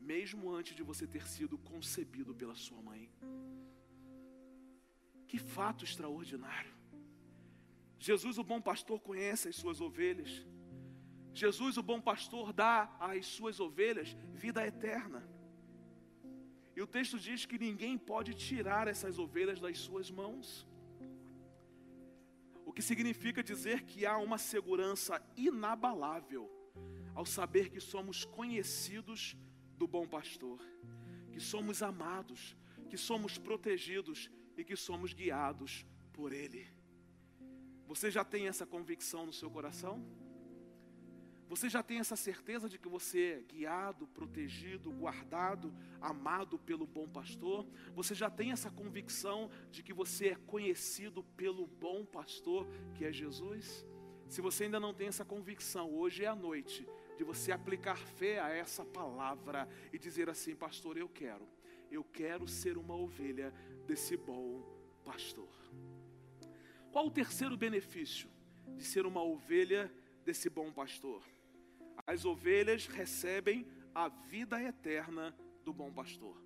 mesmo 0.00 0.50
antes 0.50 0.74
de 0.74 0.82
você 0.82 1.06
ter 1.06 1.26
sido 1.28 1.58
concebido 1.58 2.34
pela 2.34 2.54
sua 2.54 2.80
mãe. 2.80 3.10
Que 5.28 5.38
fato 5.38 5.84
extraordinário. 5.84 6.74
Jesus, 7.98 8.38
o 8.38 8.44
bom 8.44 8.60
pastor, 8.60 8.98
conhece 9.00 9.48
as 9.48 9.56
suas 9.56 9.80
ovelhas. 9.80 10.44
Jesus, 11.32 11.76
o 11.76 11.82
bom 11.82 12.00
pastor, 12.00 12.52
dá 12.52 12.94
às 12.98 13.26
suas 13.26 13.60
ovelhas 13.60 14.16
vida 14.32 14.66
eterna. 14.66 15.28
E 16.74 16.82
o 16.82 16.86
texto 16.86 17.18
diz 17.18 17.44
que 17.46 17.58
ninguém 17.58 17.96
pode 17.98 18.34
tirar 18.34 18.88
essas 18.88 19.18
ovelhas 19.18 19.60
das 19.60 19.78
suas 19.78 20.10
mãos. 20.10 20.66
O 22.64 22.72
que 22.72 22.82
significa 22.82 23.42
dizer 23.42 23.82
que 23.82 24.06
há 24.06 24.16
uma 24.18 24.38
segurança 24.38 25.20
inabalável 25.36 26.50
ao 27.14 27.26
saber 27.26 27.70
que 27.70 27.80
somos 27.80 28.24
conhecidos 28.24 29.36
do 29.76 29.86
bom 29.86 30.06
pastor, 30.06 30.60
que 31.32 31.40
somos 31.40 31.82
amados, 31.82 32.56
que 32.88 32.96
somos 32.96 33.38
protegidos 33.38 34.30
e 34.56 34.64
que 34.64 34.76
somos 34.76 35.12
guiados 35.12 35.84
por 36.12 36.32
Ele. 36.32 36.66
Você 37.86 38.10
já 38.10 38.24
tem 38.24 38.46
essa 38.46 38.64
convicção 38.64 39.26
no 39.26 39.32
seu 39.32 39.50
coração? 39.50 40.04
Você 41.50 41.68
já 41.68 41.82
tem 41.82 41.98
essa 41.98 42.14
certeza 42.14 42.68
de 42.68 42.78
que 42.78 42.88
você 42.88 43.20
é 43.20 43.52
guiado, 43.52 44.06
protegido, 44.06 44.88
guardado, 44.92 45.74
amado 46.00 46.56
pelo 46.56 46.86
bom 46.86 47.08
pastor? 47.08 47.66
Você 47.92 48.14
já 48.14 48.30
tem 48.30 48.52
essa 48.52 48.70
convicção 48.70 49.50
de 49.68 49.82
que 49.82 49.92
você 49.92 50.28
é 50.28 50.36
conhecido 50.36 51.24
pelo 51.36 51.66
bom 51.66 52.06
pastor, 52.06 52.68
que 52.94 53.04
é 53.04 53.12
Jesus? 53.12 53.84
Se 54.28 54.40
você 54.40 54.62
ainda 54.64 54.78
não 54.78 54.94
tem 54.94 55.08
essa 55.08 55.24
convicção, 55.24 55.92
hoje 55.92 56.22
é 56.22 56.28
a 56.28 56.36
noite 56.36 56.88
de 57.18 57.24
você 57.24 57.50
aplicar 57.50 57.98
fé 57.98 58.38
a 58.38 58.50
essa 58.50 58.84
palavra 58.84 59.68
e 59.92 59.98
dizer 59.98 60.30
assim: 60.30 60.54
Pastor, 60.54 60.96
eu 60.96 61.08
quero, 61.08 61.48
eu 61.90 62.04
quero 62.04 62.46
ser 62.46 62.78
uma 62.78 62.94
ovelha 62.94 63.52
desse 63.88 64.16
bom 64.16 64.64
pastor. 65.04 65.50
Qual 66.92 67.08
o 67.08 67.10
terceiro 67.10 67.56
benefício 67.56 68.30
de 68.76 68.84
ser 68.84 69.04
uma 69.04 69.20
ovelha 69.20 69.92
desse 70.24 70.48
bom 70.48 70.70
pastor? 70.72 71.24
As 72.12 72.24
ovelhas 72.24 72.88
recebem 72.88 73.64
a 73.94 74.08
vida 74.08 74.60
eterna 74.60 75.32
do 75.64 75.72
bom 75.72 75.92
pastor. 75.92 76.36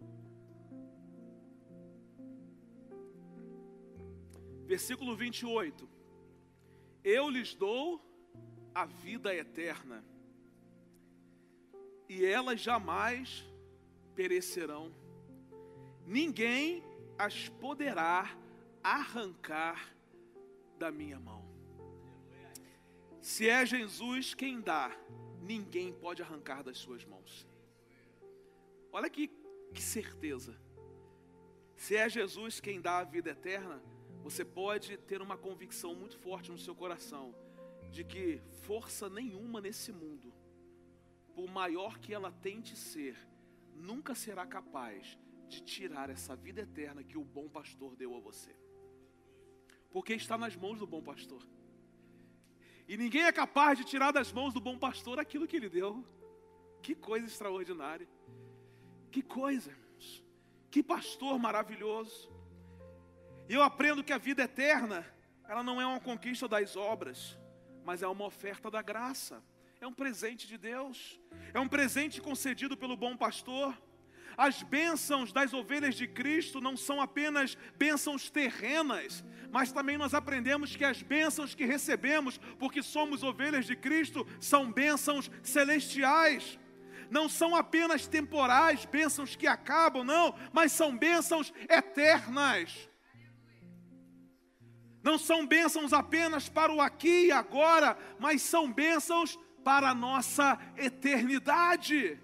Versículo 4.67 5.17
28. 5.17 5.89
Eu 7.03 7.31
lhes 7.31 7.55
dou 7.55 7.99
a 8.75 8.85
vida 8.85 9.35
eterna, 9.35 10.05
e 12.11 12.23
elas 12.23 12.61
jamais 12.61 13.43
perecerão. 14.15 14.95
Ninguém 16.07 16.85
as 17.17 17.49
poderá 17.49 18.37
arrancar 18.83 19.97
da 20.79 20.93
minha 20.93 21.19
mão. 21.19 21.43
Se 23.23 23.49
é 23.49 23.65
Jesus 23.65 24.35
quem 24.35 24.61
dá, 24.61 24.95
ninguém 25.45 25.93
pode 25.93 26.23
arrancar 26.23 26.63
das 26.63 26.79
suas 26.79 27.05
mãos. 27.05 27.47
Olha 28.91 29.11
que, 29.11 29.29
que 29.75 29.83
certeza. 29.83 30.59
Se 31.77 31.97
é 31.97 32.09
Jesus 32.09 32.61
quem 32.61 32.81
dá 32.81 32.99
a 32.99 33.05
vida 33.05 33.31
eterna, 33.31 33.83
você 34.23 34.45
pode 34.45 34.97
ter 34.97 35.21
uma 35.21 35.37
convicção 35.37 35.95
muito 35.95 36.17
forte 36.19 36.51
no 36.51 36.59
seu 36.59 36.75
coração 36.75 37.35
de 37.91 38.03
que 38.03 38.41
força 38.63 39.09
nenhuma 39.09 39.61
nesse 39.61 39.93
mundo, 39.93 40.33
por 41.35 41.49
maior 41.49 41.99
que 41.99 42.15
ela 42.15 42.33
tente 42.33 42.77
ser, 42.77 43.17
nunca 43.75 44.15
será 44.15 44.47
capaz 44.47 45.19
de 45.49 45.63
tirar 45.63 46.09
essa 46.11 46.35
vida 46.35 46.63
eterna 46.63 47.05
que 47.05 47.19
o 47.19 47.25
bom 47.25 47.49
pastor 47.49 47.95
deu 47.95 48.17
a 48.17 48.21
você. 48.21 48.57
Porque 49.93 50.15
está 50.15 50.39
nas 50.39 50.57
mãos 50.57 50.79
do 50.79 50.87
bom 50.87 51.03
pastor. 51.03 51.47
E 52.87 52.97
ninguém 52.97 53.25
é 53.25 53.33
capaz 53.33 53.79
de 53.79 53.85
tirar 53.85 54.13
das 54.13 54.33
mãos 54.33 54.53
do 54.53 54.61
bom 54.61 54.79
pastor 54.79 55.19
aquilo 55.19 55.47
que 55.47 55.57
ele 55.57 55.69
deu. 55.69 56.05
Que 56.83 56.95
coisa 56.95 57.27
extraordinária. 57.27 58.09
Que 59.11 59.23
coisa. 59.23 59.75
Que 60.71 60.83
pastor 60.83 61.39
maravilhoso. 61.39 62.31
E 63.49 63.55
eu 63.55 63.63
aprendo 63.63 64.03
que 64.03 64.13
a 64.13 64.19
vida 64.19 64.43
eterna, 64.43 65.07
ela 65.49 65.63
não 65.63 65.81
é 65.81 65.87
uma 65.87 66.01
conquista 66.01 66.49
das 66.49 66.77
obras, 66.77 67.39
mas 67.85 68.03
é 68.03 68.09
uma 68.09 68.25
oferta 68.25 68.71
da 68.71 68.83
graça. 68.83 69.43
É 69.81 69.87
um 69.87 69.93
presente 69.93 70.47
de 70.47 70.59
Deus. 70.59 71.21
É 71.53 71.61
um 71.61 71.69
presente 71.69 72.21
concedido 72.21 72.77
pelo 72.77 72.97
bom 72.97 73.17
pastor. 73.17 73.77
As 74.37 74.63
bênçãos 74.63 75.33
das 75.33 75.53
ovelhas 75.53 75.95
de 75.95 76.07
Cristo 76.07 76.61
não 76.61 76.77
são 76.77 77.01
apenas 77.01 77.57
bênçãos 77.77 78.31
terrenas, 78.31 79.25
mas 79.51 79.71
também 79.71 79.97
nós 79.97 80.15
aprendemos 80.15 80.75
que 80.75 80.85
as 80.85 81.03
bênçãos 81.03 81.55
que 81.55 81.65
recebemos, 81.65 82.39
porque 82.59 82.83
somos 82.83 83.23
ovelhas 83.23 83.67
de 83.67 83.77
Cristo, 83.77 84.27
são 84.41 84.73
bênçãos 84.73 85.31
celestiais. 85.43 86.59
Não 87.11 87.29
são 87.29 87.55
apenas 87.55 88.07
temporais, 88.07 88.85
bênçãos 88.85 89.37
que 89.37 89.47
acabam, 89.47 90.05
não, 90.05 90.35
mas 90.53 90.73
são 90.73 90.97
bênçãos 90.97 91.53
eternas. 91.69 92.89
Não 95.03 95.19
são 95.19 95.47
bênçãos 95.47 95.93
apenas 95.93 96.49
para 96.49 96.73
o 96.73 96.81
aqui 96.81 97.27
e 97.27 97.33
agora, 97.33 97.97
mas 98.19 98.43
são 98.43 98.73
bênçãos 98.73 99.39
para 99.63 99.91
a 99.91 99.95
nossa 99.95 100.59
eternidade. 100.77 102.19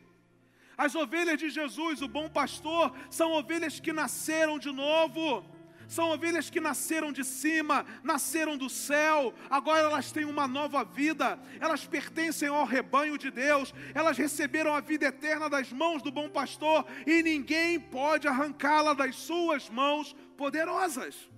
As 0.85 0.95
ovelhas 0.95 1.39
de 1.39 1.51
Jesus, 1.51 2.01
o 2.01 2.09
bom 2.09 2.27
pastor, 2.27 2.97
são 3.11 3.33
ovelhas 3.33 3.79
que 3.79 3.93
nasceram 3.93 4.59
de 4.59 4.73
novo. 4.73 5.45
São 5.87 6.07
ovelhas 6.11 6.49
que 6.49 6.59
nasceram 6.59 7.13
de 7.13 7.23
cima, 7.23 7.85
nasceram 8.03 8.57
do 8.57 8.71
céu, 8.71 9.35
agora 9.51 9.81
elas 9.89 10.11
têm 10.11 10.25
uma 10.25 10.47
nova 10.49 10.83
vida, 10.83 11.39
elas 11.61 11.85
pertencem 11.85 12.49
ao 12.49 12.65
rebanho 12.65 13.19
de 13.19 13.31
Deus, 13.31 13.75
elas 13.93 14.17
receberam 14.17 14.73
a 14.73 14.81
vida 14.81 15.05
eterna 15.05 15.51
das 15.51 15.71
mãos 15.71 16.01
do 16.01 16.11
bom 16.11 16.31
pastor 16.31 16.87
e 17.07 17.23
ninguém 17.23 17.79
pode 17.79 18.27
arrancá-la 18.27 18.95
das 18.95 19.17
suas 19.17 19.69
mãos 19.69 20.17
poderosas. 20.35 21.29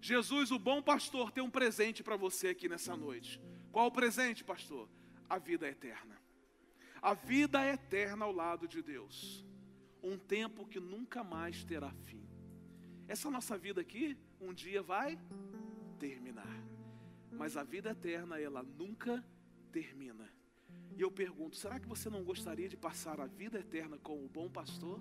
Jesus, 0.00 0.50
o 0.50 0.58
bom 0.58 0.82
pastor, 0.82 1.30
tem 1.30 1.44
um 1.44 1.50
presente 1.50 2.02
para 2.02 2.16
você 2.16 2.48
aqui 2.48 2.68
nessa 2.68 2.96
noite. 2.96 3.40
Qual 3.70 3.86
o 3.86 3.92
presente, 3.92 4.42
pastor? 4.42 4.88
A 5.28 5.38
vida 5.38 5.68
eterna 5.68 6.20
a 7.02 7.14
vida 7.14 7.64
eterna 7.66 8.24
ao 8.24 8.32
lado 8.32 8.68
de 8.68 8.82
Deus, 8.82 9.44
um 10.02 10.18
tempo 10.18 10.66
que 10.66 10.78
nunca 10.78 11.24
mais 11.24 11.64
terá 11.64 11.90
fim. 12.04 12.28
Essa 13.08 13.30
nossa 13.30 13.56
vida 13.56 13.80
aqui, 13.80 14.16
um 14.40 14.52
dia 14.52 14.82
vai 14.82 15.18
terminar, 15.98 16.62
mas 17.32 17.56
a 17.56 17.62
vida 17.62 17.90
eterna, 17.90 18.38
ela 18.38 18.62
nunca 18.62 19.24
termina. 19.72 20.30
E 20.96 21.00
eu 21.00 21.10
pergunto: 21.10 21.56
será 21.56 21.80
que 21.80 21.88
você 21.88 22.10
não 22.10 22.22
gostaria 22.22 22.68
de 22.68 22.76
passar 22.76 23.20
a 23.20 23.26
vida 23.26 23.58
eterna 23.58 23.98
com 23.98 24.24
o 24.24 24.28
bom 24.28 24.48
pastor? 24.50 25.00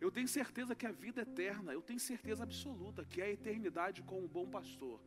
Eu 0.00 0.10
tenho 0.10 0.26
certeza 0.26 0.74
que 0.74 0.86
a 0.86 0.92
vida 0.92 1.20
eterna, 1.20 1.72
eu 1.72 1.82
tenho 1.82 2.00
certeza 2.00 2.42
absoluta 2.42 3.04
que 3.04 3.20
a 3.20 3.28
eternidade 3.28 4.02
com 4.02 4.24
o 4.24 4.28
bom 4.28 4.48
pastor 4.48 4.98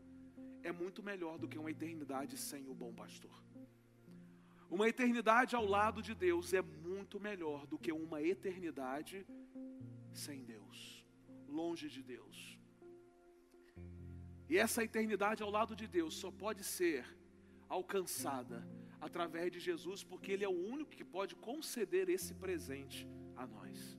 é 0.61 0.71
muito 0.71 1.01
melhor 1.01 1.39
do 1.39 1.47
que 1.47 1.57
uma 1.57 1.71
eternidade 1.71 2.37
sem 2.37 2.69
o 2.69 2.75
bom 2.75 2.93
pastor. 2.93 3.33
Uma 4.75 4.89
eternidade 4.89 5.55
ao 5.55 5.65
lado 5.67 6.01
de 6.01 6.15
Deus 6.15 6.51
é 6.51 6.63
muito 6.63 7.19
melhor 7.19 7.67
do 7.67 7.77
que 7.77 7.91
uma 7.91 8.19
eternidade 8.23 9.23
sem 10.11 10.43
Deus, 10.43 11.05
longe 11.47 11.87
de 11.95 12.01
Deus. 12.01 12.59
E 14.49 14.57
essa 14.57 14.83
eternidade 14.83 15.43
ao 15.43 15.51
lado 15.51 15.75
de 15.75 15.87
Deus 15.87 16.15
só 16.15 16.31
pode 16.31 16.63
ser 16.63 17.05
alcançada 17.69 18.67
através 18.99 19.51
de 19.51 19.59
Jesus, 19.59 20.03
porque 20.03 20.31
Ele 20.31 20.43
é 20.43 20.49
o 20.49 20.65
único 20.75 20.89
que 20.89 21.05
pode 21.05 21.35
conceder 21.35 22.09
esse 22.09 22.33
presente 22.33 23.07
a 23.35 23.45
nós. 23.45 23.95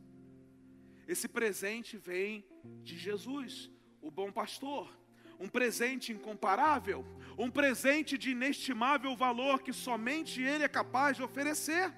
Esse 1.07 1.29
presente 1.29 1.97
vem 1.97 2.45
de 2.83 2.99
Jesus, 2.99 3.71
o 4.03 4.11
bom 4.11 4.33
pastor 4.33 4.93
um 5.39 5.49
presente 5.49 6.13
incomparável, 6.13 7.05
um 7.37 7.51
presente 7.51 8.17
de 8.17 8.31
inestimável 8.31 9.15
valor 9.17 9.63
que 9.63 9.73
somente 9.73 10.41
Ele 10.43 10.65
é 10.65 10.69
capaz 10.69 11.17
de 11.17 11.23
oferecer. 11.23 11.93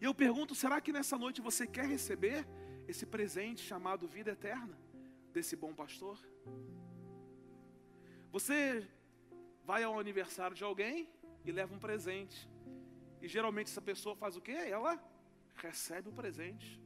E 0.00 0.04
eu 0.04 0.14
pergunto: 0.14 0.54
será 0.54 0.80
que 0.80 0.92
nessa 0.92 1.16
noite 1.16 1.40
você 1.40 1.66
quer 1.66 1.86
receber 1.86 2.46
esse 2.88 3.06
presente 3.06 3.62
chamado 3.62 4.06
vida 4.06 4.32
eterna 4.32 4.76
desse 5.32 5.56
bom 5.56 5.72
pastor? 5.72 6.18
Você 8.32 8.86
vai 9.64 9.82
ao 9.84 9.98
aniversário 9.98 10.56
de 10.56 10.64
alguém 10.64 11.08
e 11.44 11.52
leva 11.52 11.74
um 11.74 11.78
presente, 11.78 12.48
e 13.22 13.28
geralmente 13.28 13.70
essa 13.70 13.80
pessoa 13.80 14.16
faz 14.16 14.36
o 14.36 14.40
quê? 14.40 14.52
Ela 14.52 15.02
recebe 15.54 16.08
o 16.08 16.12
presente. 16.12 16.80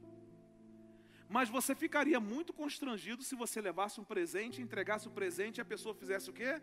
Mas 1.28 1.48
você 1.48 1.74
ficaria 1.74 2.18
muito 2.18 2.52
constrangido 2.52 3.22
se 3.22 3.34
você 3.34 3.60
levasse 3.60 4.00
um 4.00 4.04
presente, 4.04 4.62
entregasse 4.62 5.08
o 5.08 5.10
presente 5.10 5.58
e 5.58 5.60
a 5.60 5.64
pessoa 5.64 5.94
fizesse 5.94 6.30
o 6.30 6.32
quê? 6.32 6.62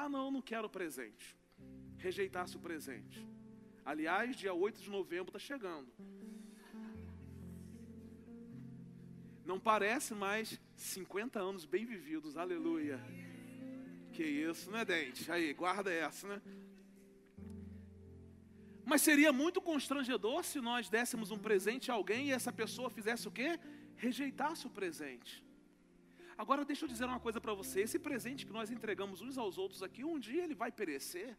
Ah, 0.00 0.08
não, 0.08 0.30
não 0.30 0.40
quero 0.40 0.68
presente. 0.70 1.36
Rejeitasse 1.96 2.56
o 2.56 2.60
presente. 2.60 3.26
Aliás, 3.84 4.36
dia 4.36 4.54
8 4.54 4.80
de 4.80 4.88
novembro 4.88 5.30
está 5.30 5.40
chegando. 5.40 5.88
Não 9.44 9.58
parece 9.58 10.14
mais 10.14 10.60
50 10.76 11.40
anos 11.40 11.64
bem 11.64 11.84
vividos, 11.84 12.36
aleluia. 12.36 13.00
Que 14.12 14.22
isso, 14.22 14.70
né, 14.70 14.84
Dente? 14.84 15.32
Aí, 15.32 15.52
guarda 15.52 15.92
essa, 15.92 16.28
né? 16.28 16.40
Mas 18.84 19.02
seria 19.02 19.32
muito 19.32 19.60
constrangedor 19.60 20.44
se 20.44 20.60
nós 20.60 20.88
dessemos 20.88 21.32
um 21.32 21.38
presente 21.38 21.90
a 21.90 21.94
alguém 21.94 22.28
e 22.28 22.32
essa 22.32 22.52
pessoa 22.52 22.88
fizesse 22.88 23.26
o 23.26 23.32
quê? 23.32 23.58
Rejeitasse 23.96 24.64
o 24.64 24.70
presente. 24.70 25.47
Agora 26.38 26.64
deixa 26.64 26.84
eu 26.84 26.88
dizer 26.88 27.04
uma 27.04 27.18
coisa 27.18 27.40
para 27.40 27.52
você: 27.52 27.80
esse 27.80 27.98
presente 27.98 28.46
que 28.46 28.52
nós 28.52 28.70
entregamos 28.70 29.20
uns 29.20 29.36
aos 29.36 29.58
outros 29.58 29.82
aqui, 29.82 30.04
um 30.04 30.20
dia 30.20 30.44
ele 30.44 30.54
vai 30.54 30.70
perecer. 30.70 31.36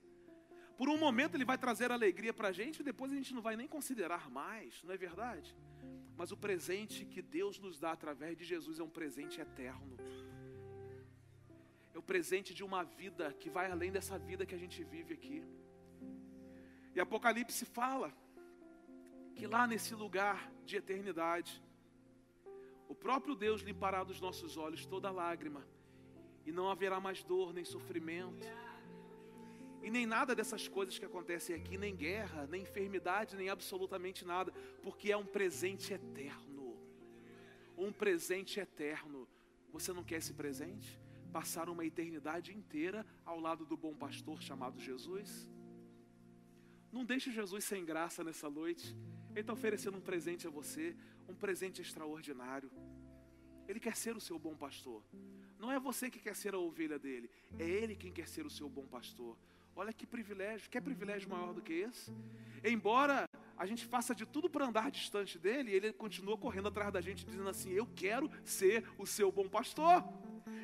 Por 0.77 0.89
um 0.89 0.97
momento 0.97 1.35
ele 1.35 1.45
vai 1.45 1.57
trazer 1.57 1.89
alegria 1.91 2.33
para 2.33 2.49
a 2.49 2.51
gente 2.51 2.81
e 2.81 2.83
depois 2.83 3.11
a 3.11 3.15
gente 3.15 3.33
não 3.33 3.41
vai 3.41 3.55
nem 3.55 3.67
considerar 3.67 4.29
mais, 4.29 4.83
não 4.83 4.93
é 4.93 4.97
verdade? 4.97 5.55
Mas 6.17 6.31
o 6.31 6.37
presente 6.37 7.05
que 7.05 7.21
Deus 7.21 7.59
nos 7.59 7.79
dá 7.79 7.91
através 7.93 8.37
de 8.37 8.43
Jesus 8.43 8.79
é 8.79 8.83
um 8.83 8.89
presente 8.89 9.39
eterno. 9.39 9.97
É 11.93 11.97
o 11.97 12.01
presente 12.01 12.53
de 12.53 12.63
uma 12.63 12.83
vida 12.83 13.33
que 13.33 13.49
vai 13.49 13.71
além 13.71 13.91
dessa 13.91 14.17
vida 14.17 14.45
que 14.45 14.55
a 14.55 14.57
gente 14.57 14.83
vive 14.83 15.13
aqui. 15.13 15.43
E 16.93 16.99
Apocalipse 16.99 17.65
fala 17.65 18.13
que 19.35 19.47
lá 19.47 19.65
nesse 19.65 19.93
lugar 19.95 20.51
de 20.65 20.75
eternidade, 20.75 21.61
o 22.89 22.95
próprio 22.95 23.35
Deus 23.35 23.61
limpará 23.61 24.03
dos 24.03 24.19
nossos 24.19 24.57
olhos 24.57 24.85
toda 24.85 25.11
lágrima, 25.11 25.65
e 26.45 26.51
não 26.51 26.69
haverá 26.69 26.99
mais 26.99 27.23
dor, 27.23 27.53
nem 27.53 27.63
sofrimento, 27.63 28.47
e 29.83 29.91
nem 29.91 30.07
nada 30.07 30.35
dessas 30.35 30.67
coisas 30.67 30.97
que 30.97 31.05
acontecem 31.05 31.55
aqui, 31.55 31.77
nem 31.77 31.95
guerra, 31.95 32.47
nem 32.47 32.63
enfermidade, 32.63 33.37
nem 33.37 33.47
absolutamente 33.47 34.25
nada, 34.25 34.51
porque 34.81 35.11
é 35.11 35.15
um 35.15 35.25
presente 35.25 35.93
eterno. 35.93 36.75
Um 37.77 37.93
presente 37.93 38.59
eterno. 38.59 39.27
Você 39.71 39.93
não 39.93 40.03
quer 40.03 40.17
esse 40.17 40.33
presente? 40.33 40.99
Passar 41.31 41.69
uma 41.69 41.85
eternidade 41.85 42.51
inteira 42.51 43.05
ao 43.23 43.39
lado 43.39 43.65
do 43.65 43.77
bom 43.77 43.95
pastor 43.95 44.41
chamado 44.41 44.79
Jesus? 44.79 45.47
Não 46.91 47.05
deixe 47.05 47.31
Jesus 47.31 47.63
sem 47.63 47.85
graça 47.85 48.23
nessa 48.23 48.49
noite. 48.49 48.97
Ele 49.29 49.41
está 49.41 49.53
oferecendo 49.53 49.97
um 49.97 50.01
presente 50.01 50.47
a 50.47 50.49
você, 50.49 50.95
um 51.29 51.35
presente 51.35 51.81
extraordinário. 51.81 52.71
Ele 53.67 53.79
quer 53.79 53.95
ser 53.95 54.15
o 54.17 54.19
seu 54.19 54.39
bom 54.39 54.55
pastor. 54.55 55.03
Não 55.59 55.71
é 55.71 55.79
você 55.79 56.09
que 56.09 56.19
quer 56.19 56.35
ser 56.35 56.53
a 56.55 56.57
ovelha 56.57 56.97
dele, 56.97 57.29
é 57.57 57.63
ele 57.63 57.95
quem 57.95 58.11
quer 58.11 58.27
ser 58.27 58.45
o 58.45 58.49
seu 58.49 58.67
bom 58.67 58.87
pastor. 58.87 59.37
Olha 59.75 59.93
que 59.93 60.05
privilégio, 60.05 60.69
quer 60.69 60.81
privilégio 60.81 61.29
maior 61.29 61.53
do 61.53 61.61
que 61.61 61.73
esse? 61.73 62.11
Embora 62.63 63.29
a 63.55 63.65
gente 63.65 63.85
faça 63.85 64.15
de 64.15 64.25
tudo 64.25 64.49
para 64.49 64.65
andar 64.65 64.89
distante 64.89 65.37
dele, 65.37 65.71
ele 65.71 65.93
continua 65.93 66.37
correndo 66.37 66.69
atrás 66.69 66.91
da 66.91 66.99
gente, 66.99 67.25
dizendo 67.25 67.47
assim: 67.47 67.71
Eu 67.71 67.85
quero 67.85 68.29
ser 68.43 68.83
o 68.97 69.05
seu 69.05 69.31
bom 69.31 69.47
pastor. 69.47 70.03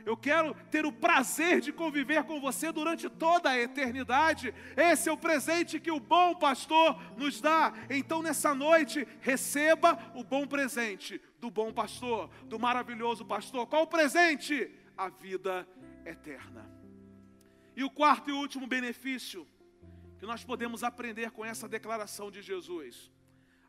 Eu 0.05 0.15
quero 0.15 0.53
ter 0.69 0.85
o 0.85 0.91
prazer 0.91 1.59
de 1.59 1.73
conviver 1.73 2.23
com 2.25 2.39
você 2.39 2.71
durante 2.71 3.09
toda 3.09 3.49
a 3.49 3.59
eternidade. 3.59 4.53
Esse 4.77 5.09
é 5.09 5.11
o 5.11 5.17
presente 5.17 5.79
que 5.79 5.89
o 5.89 5.99
bom 5.99 6.35
pastor 6.35 7.01
nos 7.17 7.41
dá. 7.41 7.73
Então, 7.89 8.21
nessa 8.21 8.53
noite, 8.53 9.07
receba 9.19 9.97
o 10.13 10.23
bom 10.23 10.45
presente 10.45 11.19
do 11.39 11.49
bom 11.49 11.73
pastor, 11.73 12.29
do 12.45 12.59
maravilhoso 12.59 13.25
pastor. 13.25 13.65
Qual 13.65 13.83
o 13.83 13.87
presente? 13.87 14.71
A 14.95 15.09
vida 15.09 15.67
eterna. 16.05 16.69
E 17.75 17.83
o 17.83 17.89
quarto 17.89 18.29
e 18.29 18.33
último 18.33 18.67
benefício 18.67 19.45
que 20.19 20.25
nós 20.25 20.43
podemos 20.43 20.83
aprender 20.83 21.31
com 21.31 21.43
essa 21.43 21.67
declaração 21.67 22.29
de 22.29 22.41
Jesus: 22.41 23.11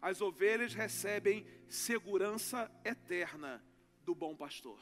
as 0.03 0.21
ovelhas 0.21 0.75
recebem 0.75 1.47
segurança 1.67 2.71
eterna 2.85 3.65
do 4.05 4.15
bom 4.15 4.37
pastor. 4.37 4.79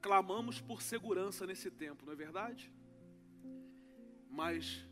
Clamamos 0.00 0.60
por 0.60 0.80
segurança 0.80 1.46
nesse 1.46 1.70
tempo, 1.70 2.04
não 2.06 2.12
é 2.12 2.16
verdade? 2.16 2.72
Mas 4.30 4.86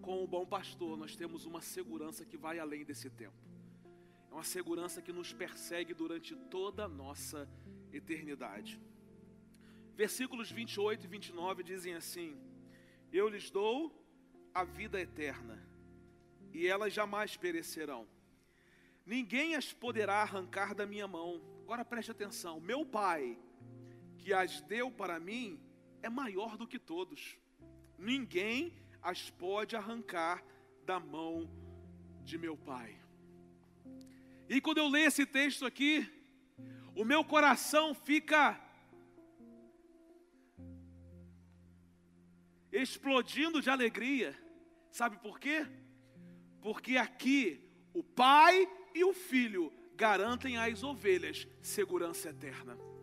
com 0.00 0.22
o 0.22 0.26
bom 0.26 0.46
pastor 0.46 0.96
nós 0.96 1.16
temos 1.16 1.46
uma 1.46 1.60
segurança 1.60 2.24
que 2.24 2.36
vai 2.36 2.58
além 2.58 2.84
desse 2.84 3.10
tempo. 3.10 3.36
É 4.30 4.34
uma 4.34 4.44
segurança 4.44 5.00
que 5.00 5.12
nos 5.12 5.32
persegue 5.32 5.94
durante 5.94 6.36
toda 6.36 6.84
a 6.84 6.88
nossa 6.88 7.48
eternidade. 7.92 8.80
Versículos 9.94 10.50
28 10.50 11.04
e 11.04 11.08
29 11.08 11.62
dizem 11.62 11.94
assim: 11.94 12.36
Eu 13.12 13.28
lhes 13.28 13.50
dou 13.50 13.92
a 14.52 14.64
vida 14.64 15.00
eterna, 15.00 15.64
e 16.52 16.66
elas 16.66 16.92
jamais 16.92 17.36
perecerão. 17.36 18.06
Ninguém 19.06 19.54
as 19.54 19.72
poderá 19.72 20.22
arrancar 20.22 20.74
da 20.74 20.86
minha 20.86 21.06
mão. 21.06 21.40
Agora 21.62 21.84
preste 21.84 22.10
atenção: 22.10 22.60
meu 22.60 22.84
Pai, 22.84 23.38
que 24.24 24.32
as 24.32 24.62
deu 24.62 24.90
para 24.90 25.20
mim, 25.20 25.60
é 26.02 26.08
maior 26.08 26.56
do 26.56 26.66
que 26.66 26.78
todos. 26.78 27.36
Ninguém 27.98 28.72
as 29.02 29.28
pode 29.28 29.76
arrancar 29.76 30.42
da 30.86 30.98
mão 30.98 31.48
de 32.22 32.38
meu 32.38 32.56
Pai. 32.56 32.98
E 34.48 34.62
quando 34.62 34.78
eu 34.78 34.88
leio 34.88 35.08
esse 35.08 35.26
texto 35.26 35.66
aqui, 35.66 36.10
o 36.96 37.04
meu 37.04 37.22
coração 37.22 37.94
fica 37.94 38.58
explodindo 42.72 43.60
de 43.60 43.68
alegria. 43.68 44.34
Sabe 44.90 45.18
por 45.18 45.38
quê? 45.38 45.66
Porque 46.62 46.96
aqui 46.96 47.60
o 47.92 48.02
pai 48.02 48.66
e 48.94 49.04
o 49.04 49.12
filho 49.12 49.70
garantem 49.94 50.56
às 50.56 50.82
ovelhas 50.82 51.46
segurança 51.60 52.30
eterna. 52.30 52.93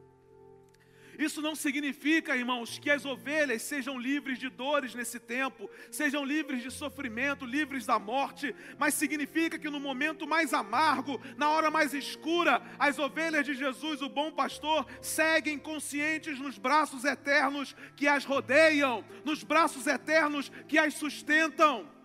Isso 1.22 1.40
não 1.40 1.54
significa, 1.54 2.36
irmãos, 2.36 2.80
que 2.80 2.90
as 2.90 3.06
ovelhas 3.06 3.62
sejam 3.62 3.96
livres 4.00 4.40
de 4.40 4.50
dores 4.50 4.96
nesse 4.96 5.20
tempo, 5.20 5.70
sejam 5.92 6.26
livres 6.26 6.64
de 6.64 6.72
sofrimento, 6.72 7.46
livres 7.46 7.86
da 7.86 8.00
morte, 8.00 8.56
mas 8.80 8.96
significa 8.96 9.60
que 9.60 9.70
no 9.70 9.80
momento 9.80 10.26
mais 10.26 10.52
amargo, 10.52 11.22
na 11.38 11.48
hora 11.52 11.70
mais 11.70 11.94
escura, 11.94 12.60
as 12.80 12.98
ovelhas 12.98 13.46
de 13.46 13.54
Jesus, 13.54 14.02
o 14.02 14.10
bom 14.10 14.32
pastor, 14.32 14.88
seguem 15.00 15.60
conscientes 15.60 16.40
nos 16.40 16.58
braços 16.58 17.06
eternos 17.06 17.76
que 17.96 18.08
as 18.08 18.26
rodeiam, 18.26 19.06
nos 19.24 19.44
braços 19.44 19.86
eternos 19.86 20.52
que 20.68 20.80
as 20.80 20.96
sustentam. 20.96 22.01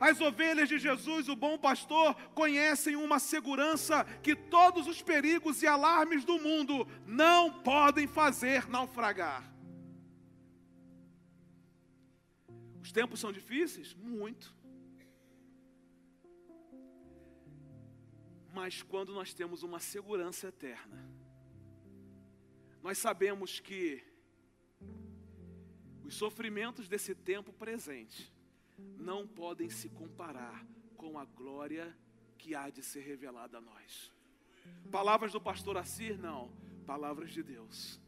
As 0.00 0.18
ovelhas 0.18 0.66
de 0.66 0.78
Jesus, 0.78 1.28
o 1.28 1.36
bom 1.36 1.58
pastor, 1.58 2.14
conhecem 2.32 2.96
uma 2.96 3.18
segurança 3.18 4.02
que 4.22 4.34
todos 4.34 4.86
os 4.86 5.02
perigos 5.02 5.62
e 5.62 5.66
alarmes 5.66 6.24
do 6.24 6.38
mundo 6.38 6.88
não 7.06 7.62
podem 7.62 8.06
fazer 8.06 8.66
naufragar. 8.66 9.52
Os 12.80 12.90
tempos 12.90 13.20
são 13.20 13.30
difíceis? 13.30 13.92
Muito. 13.92 14.54
Mas 18.54 18.82
quando 18.82 19.12
nós 19.12 19.34
temos 19.34 19.62
uma 19.62 19.80
segurança 19.80 20.48
eterna, 20.48 21.08
nós 22.82 22.96
sabemos 22.96 23.60
que 23.60 24.02
os 26.02 26.14
sofrimentos 26.14 26.88
desse 26.88 27.14
tempo 27.14 27.52
presente 27.52 28.32
não 28.96 29.26
podem 29.26 29.68
se 29.70 29.88
comparar 29.88 30.64
com 30.96 31.18
a 31.18 31.24
glória 31.24 31.96
que 32.36 32.54
há 32.54 32.70
de 32.70 32.82
ser 32.82 33.00
revelada 33.00 33.58
a 33.58 33.60
nós. 33.60 34.12
Palavras 34.90 35.32
do 35.32 35.40
pastor 35.40 35.76
Assir, 35.76 36.18
não, 36.18 36.50
palavras 36.86 37.32
de 37.32 37.42
Deus. 37.42 38.00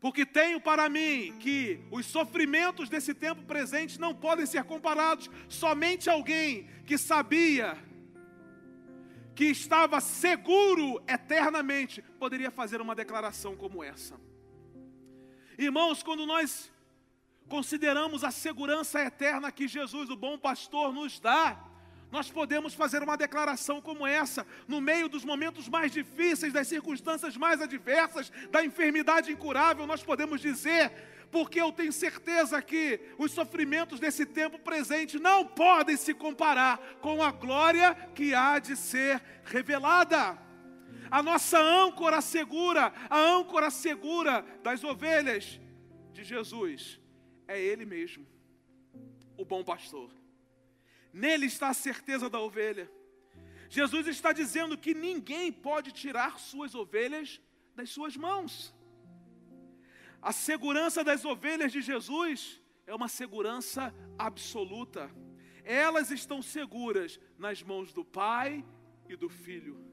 Porque 0.00 0.24
tenho 0.24 0.60
para 0.60 0.88
mim 0.88 1.36
que 1.40 1.80
os 1.90 2.06
sofrimentos 2.06 2.88
desse 2.88 3.12
tempo 3.12 3.42
presente 3.44 4.00
não 4.00 4.14
podem 4.14 4.46
ser 4.46 4.62
comparados. 4.64 5.28
Somente 5.48 6.08
alguém 6.08 6.68
que 6.86 6.96
sabia 6.96 7.76
que 9.34 9.46
estava 9.46 10.00
seguro 10.00 11.02
eternamente 11.06 12.02
poderia 12.18 12.50
fazer 12.50 12.80
uma 12.80 12.94
declaração 12.94 13.56
como 13.56 13.82
essa. 13.82 14.18
Irmãos, 15.56 16.02
quando 16.02 16.24
nós 16.24 16.70
consideramos 17.48 18.22
a 18.22 18.30
segurança 18.30 19.00
eterna 19.00 19.50
que 19.50 19.66
Jesus, 19.66 20.10
o 20.10 20.16
bom 20.16 20.38
pastor, 20.38 20.92
nos 20.92 21.18
dá, 21.18 21.58
nós 22.10 22.30
podemos 22.30 22.74
fazer 22.74 23.02
uma 23.02 23.16
declaração 23.16 23.80
como 23.80 24.06
essa, 24.06 24.46
no 24.66 24.80
meio 24.80 25.08
dos 25.08 25.24
momentos 25.24 25.68
mais 25.68 25.92
difíceis, 25.92 26.52
das 26.52 26.68
circunstâncias 26.68 27.36
mais 27.36 27.60
adversas, 27.60 28.30
da 28.50 28.64
enfermidade 28.64 29.30
incurável, 29.30 29.86
nós 29.86 30.02
podemos 30.02 30.40
dizer, 30.40 30.90
porque 31.30 31.60
eu 31.60 31.70
tenho 31.70 31.92
certeza 31.92 32.62
que 32.62 33.00
os 33.18 33.32
sofrimentos 33.32 34.00
desse 34.00 34.24
tempo 34.24 34.58
presente 34.58 35.18
não 35.18 35.44
podem 35.44 35.96
se 35.96 36.14
comparar 36.14 36.78
com 37.02 37.22
a 37.22 37.30
glória 37.30 37.94
que 38.14 38.34
há 38.34 38.58
de 38.58 38.74
ser 38.74 39.22
revelada. 39.44 40.38
A 41.10 41.22
nossa 41.22 41.58
âncora 41.58 42.20
segura, 42.22 42.92
a 43.10 43.18
âncora 43.18 43.70
segura 43.70 44.44
das 44.62 44.82
ovelhas 44.82 45.60
de 46.12 46.24
Jesus 46.24 46.98
é 47.48 47.60
Ele 47.60 47.84
mesmo, 47.84 48.24
o 49.36 49.44
bom 49.44 49.64
pastor. 49.64 50.12
Nele 51.12 51.46
está 51.46 51.70
a 51.70 51.74
certeza 51.74 52.28
da 52.30 52.38
ovelha. 52.38 52.88
Jesus 53.68 54.06
está 54.06 54.32
dizendo 54.32 54.78
que 54.78 54.94
ninguém 54.94 55.50
pode 55.50 55.90
tirar 55.90 56.38
suas 56.38 56.74
ovelhas 56.74 57.40
das 57.74 57.90
suas 57.90 58.16
mãos. 58.16 58.74
A 60.20 60.32
segurança 60.32 61.02
das 61.02 61.24
ovelhas 61.24 61.72
de 61.72 61.80
Jesus 61.80 62.60
é 62.86 62.94
uma 62.94 63.08
segurança 63.08 63.94
absoluta. 64.18 65.10
Elas 65.64 66.10
estão 66.10 66.40
seguras 66.42 67.20
nas 67.38 67.62
mãos 67.62 67.92
do 67.92 68.04
Pai 68.04 68.64
e 69.08 69.16
do 69.16 69.28
Filho. 69.28 69.84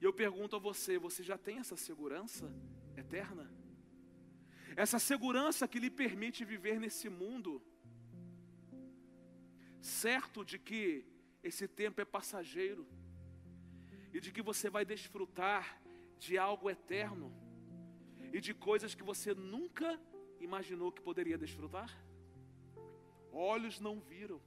E 0.00 0.04
eu 0.04 0.12
pergunto 0.12 0.56
a 0.56 0.58
você: 0.58 0.98
você 0.98 1.22
já 1.22 1.38
tem 1.38 1.58
essa 1.58 1.76
segurança 1.76 2.52
eterna? 2.96 3.50
Essa 4.84 5.00
segurança 5.00 5.66
que 5.66 5.80
lhe 5.80 5.90
permite 5.90 6.44
viver 6.44 6.78
nesse 6.78 7.08
mundo, 7.08 7.60
certo 9.80 10.44
de 10.44 10.56
que 10.56 11.04
esse 11.42 11.66
tempo 11.66 12.00
é 12.00 12.04
passageiro 12.04 12.86
e 14.14 14.20
de 14.20 14.30
que 14.30 14.40
você 14.40 14.70
vai 14.70 14.84
desfrutar 14.84 15.82
de 16.16 16.38
algo 16.38 16.70
eterno 16.70 17.28
e 18.32 18.40
de 18.40 18.54
coisas 18.54 18.94
que 18.94 19.02
você 19.02 19.34
nunca 19.34 20.00
imaginou 20.38 20.92
que 20.92 21.02
poderia 21.02 21.36
desfrutar? 21.36 21.90
Olhos 23.32 23.80
não 23.80 23.98
viram, 23.98 24.40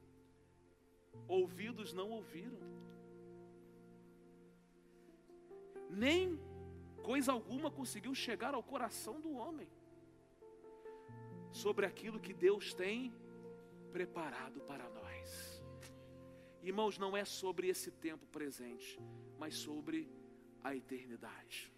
ouvidos 1.28 1.92
não 1.92 2.08
ouviram, 2.08 2.58
nem 5.90 6.40
coisa 7.02 7.32
alguma 7.32 7.70
conseguiu 7.70 8.14
chegar 8.14 8.54
ao 8.54 8.62
coração 8.62 9.20
do 9.20 9.32
homem 9.32 9.68
sobre 11.52 11.86
aquilo 11.86 12.18
que 12.18 12.32
Deus 12.32 12.72
tem 12.74 13.12
preparado 13.92 14.60
para 14.62 14.88
nós. 14.88 15.62
Irmãos, 16.62 16.98
não 16.98 17.16
é 17.16 17.24
sobre 17.24 17.68
esse 17.68 17.90
tempo 17.90 18.26
presente, 18.26 18.98
mas 19.38 19.54
sobre 19.56 20.08
a 20.62 20.74
eternidade. 20.74 21.72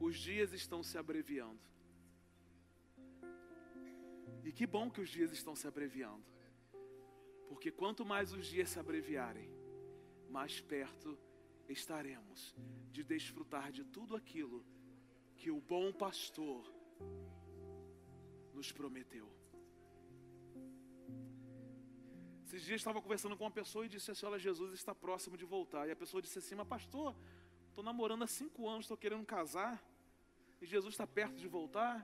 Os 0.00 0.18
dias 0.18 0.52
estão 0.52 0.82
se 0.82 0.96
abreviando. 0.98 1.60
E 4.42 4.50
que 4.50 4.66
bom 4.66 4.90
que 4.90 5.00
os 5.00 5.10
dias 5.10 5.30
estão 5.30 5.54
se 5.54 5.68
abreviando. 5.68 6.24
Porque 7.48 7.70
quanto 7.70 8.04
mais 8.04 8.32
os 8.32 8.46
dias 8.46 8.70
se 8.70 8.78
abreviarem, 8.78 9.50
mais 10.28 10.60
perto 10.60 11.18
estaremos 11.68 12.56
de 12.90 13.04
desfrutar 13.04 13.70
de 13.70 13.84
tudo 13.84 14.16
aquilo 14.16 14.64
que 15.36 15.50
o 15.50 15.60
bom 15.60 15.92
pastor 15.92 16.64
nos 18.60 18.70
prometeu. 18.80 19.26
Esses 22.44 22.62
dias 22.68 22.80
estava 22.80 23.00
conversando 23.00 23.36
com 23.36 23.44
uma 23.44 23.58
pessoa 23.60 23.86
e 23.86 23.88
disse 23.88 24.10
assim: 24.10 24.26
Olha, 24.26 24.38
Jesus 24.38 24.74
está 24.80 24.92
próximo 24.94 25.36
de 25.42 25.46
voltar. 25.56 25.88
E 25.88 25.92
a 25.92 26.00
pessoa 26.02 26.20
disse 26.20 26.38
assim: 26.40 26.54
Mas, 26.60 26.68
pastor, 26.74 27.16
estou 27.68 27.82
namorando 27.90 28.24
há 28.24 28.26
cinco 28.26 28.68
anos, 28.68 28.84
estou 28.84 28.98
querendo 29.04 29.24
casar. 29.24 29.72
E 30.60 30.66
Jesus 30.66 30.92
está 30.94 31.06
perto 31.06 31.36
de 31.44 31.48
voltar. 31.48 31.94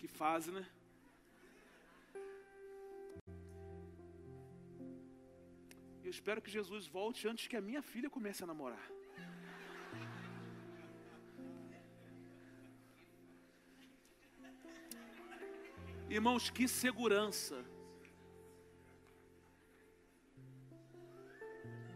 Que 0.00 0.08
fase, 0.20 0.50
né? 0.56 0.64
Eu 6.04 6.10
espero 6.16 6.42
que 6.42 6.50
Jesus 6.58 6.86
volte 6.98 7.26
antes 7.26 7.48
que 7.48 7.56
a 7.56 7.66
minha 7.68 7.82
filha 7.92 8.10
comece 8.10 8.44
a 8.44 8.46
namorar. 8.46 8.86
Irmãos, 16.16 16.48
que 16.48 16.66
segurança. 16.66 17.62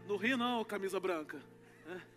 No 0.05 0.15
Rio 0.15 0.37
não, 0.37 0.63
camisa 0.63 0.99
branca. 0.99 1.39
Né? 1.87 2.07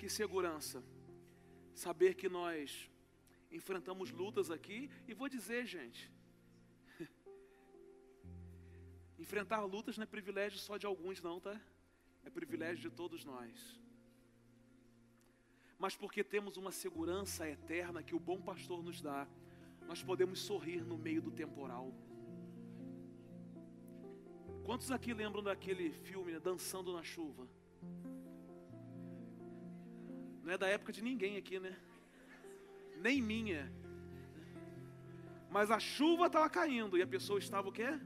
Que 0.00 0.08
segurança. 0.08 0.82
Saber 1.76 2.14
que 2.16 2.28
nós 2.28 2.90
enfrentamos 3.52 4.10
lutas 4.10 4.50
aqui. 4.50 4.90
E 5.06 5.14
vou 5.14 5.28
dizer, 5.28 5.64
gente. 5.64 6.10
Enfrentar 9.16 9.62
lutas 9.62 9.96
não 9.96 10.02
é 10.02 10.06
privilégio 10.06 10.58
só 10.58 10.76
de 10.76 10.86
alguns, 10.86 11.22
não, 11.22 11.38
tá? 11.38 11.56
É 12.24 12.30
privilégio 12.30 12.90
de 12.90 12.96
todos 12.96 13.24
nós 13.24 13.80
mas 15.80 15.96
porque 15.96 16.22
temos 16.22 16.58
uma 16.58 16.70
segurança 16.70 17.48
eterna 17.48 18.02
que 18.02 18.14
o 18.14 18.20
bom 18.20 18.38
pastor 18.38 18.82
nos 18.82 19.00
dá, 19.00 19.26
nós 19.88 20.02
podemos 20.02 20.38
sorrir 20.40 20.84
no 20.84 20.98
meio 20.98 21.22
do 21.22 21.30
temporal. 21.30 21.90
Quantos 24.62 24.90
aqui 24.92 25.14
lembram 25.14 25.42
daquele 25.42 25.90
filme, 25.90 26.32
né, 26.32 26.38
Dançando 26.38 26.92
na 26.92 27.02
Chuva? 27.02 27.48
Não 30.44 30.52
é 30.52 30.58
da 30.58 30.68
época 30.68 30.92
de 30.92 31.02
ninguém 31.02 31.38
aqui, 31.38 31.58
né? 31.58 31.74
Nem 32.98 33.22
minha. 33.22 33.72
Mas 35.50 35.70
a 35.70 35.80
chuva 35.80 36.26
estava 36.26 36.50
caindo 36.50 36.98
e 36.98 37.02
a 37.02 37.06
pessoa 37.06 37.38
estava 37.38 37.70
o 37.70 37.72
quê? 37.72 37.98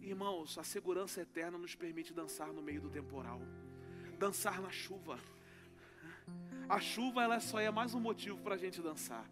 Irmãos, 0.00 0.56
a 0.56 0.62
segurança 0.62 1.20
eterna 1.20 1.58
nos 1.58 1.74
permite 1.74 2.14
dançar 2.14 2.52
no 2.52 2.62
meio 2.62 2.80
do 2.80 2.88
temporal. 2.88 3.40
Dançar 4.20 4.62
na 4.62 4.70
chuva. 4.70 5.18
A 6.70 6.78
chuva 6.78 7.24
ela 7.24 7.40
só 7.40 7.58
é 7.58 7.68
mais 7.68 7.94
um 7.94 8.00
motivo 8.00 8.38
para 8.38 8.54
a 8.54 8.56
gente 8.56 8.80
dançar. 8.80 9.28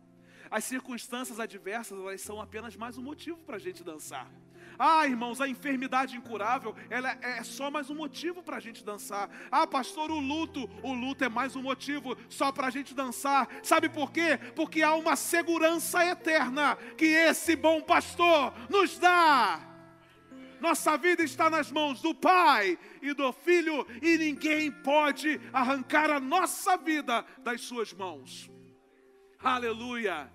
As 0.51 0.64
circunstâncias 0.64 1.38
adversas 1.38 1.96
elas 1.96 2.20
são 2.20 2.40
apenas 2.40 2.74
mais 2.74 2.98
um 2.98 3.03
motivo 3.03 3.38
para 3.46 3.55
a 3.55 3.61
gente 3.61 3.85
dançar. 3.85 4.29
Ah, 4.77 5.07
irmãos, 5.07 5.40
a 5.40 5.48
enfermidade 5.48 6.16
incurável, 6.16 6.74
ela 6.90 7.16
é 7.22 7.44
só 7.44 7.70
mais 7.70 7.90
um 7.90 7.94
motivo 7.94 8.42
para 8.42 8.57
a 8.57 8.61
gente 8.61 8.85
dançar. 8.85 9.31
Ah, 9.53 9.68
pastor, 9.68 10.11
o 10.11 10.18
luto, 10.18 10.68
o 10.83 10.92
luto 10.92 11.22
é 11.22 11.29
mais 11.29 11.55
um 11.55 11.62
motivo 11.62 12.16
só 12.29 12.51
para 12.51 12.66
a 12.66 12.70
gente 12.70 12.92
dançar. 12.92 13.48
Sabe 13.62 13.88
por 13.88 14.11
quê? 14.11 14.37
Porque 14.57 14.83
há 14.83 14.96
uma 14.96 15.14
segurança 15.14 16.05
eterna 16.05 16.74
que 16.96 17.07
esse 17.07 17.55
bom 17.55 17.81
pastor 17.81 18.53
nos 18.68 18.98
dá. 18.98 19.67
Nossa 20.61 20.97
vida 20.97 21.23
está 21.23 21.49
nas 21.49 21.71
mãos 21.71 22.01
do 22.01 22.14
Pai 22.14 22.79
e 23.01 23.12
do 23.12 23.33
Filho, 23.33 23.87
e 24.03 24.18
ninguém 24.18 24.71
pode 24.71 25.40
arrancar 25.53 26.11
a 26.11 26.21
nossa 26.21 26.77
vida 26.77 27.25
das 27.38 27.61
suas 27.62 27.92
mãos. 27.92 28.51
Aleluia! 29.38 30.31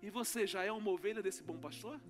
E 0.00 0.10
você 0.10 0.46
já 0.46 0.62
é 0.62 0.72
uma 0.72 0.90
ovelha 0.90 1.22
desse 1.22 1.42
bom 1.42 1.58
pastor? 1.58 2.00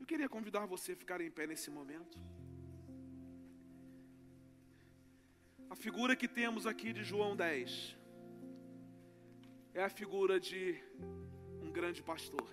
Eu 0.00 0.06
queria 0.06 0.28
convidar 0.28 0.64
você 0.66 0.92
a 0.92 0.96
ficar 0.96 1.20
em 1.20 1.30
pé 1.30 1.46
nesse 1.46 1.70
momento. 1.70 2.18
A 5.68 5.76
figura 5.76 6.16
que 6.16 6.26
temos 6.26 6.66
aqui 6.66 6.92
de 6.92 7.04
João 7.04 7.36
10 7.36 7.96
é 9.74 9.84
a 9.84 9.90
figura 9.90 10.40
de 10.40 10.82
um 11.62 11.70
grande 11.70 12.02
pastor. 12.02 12.48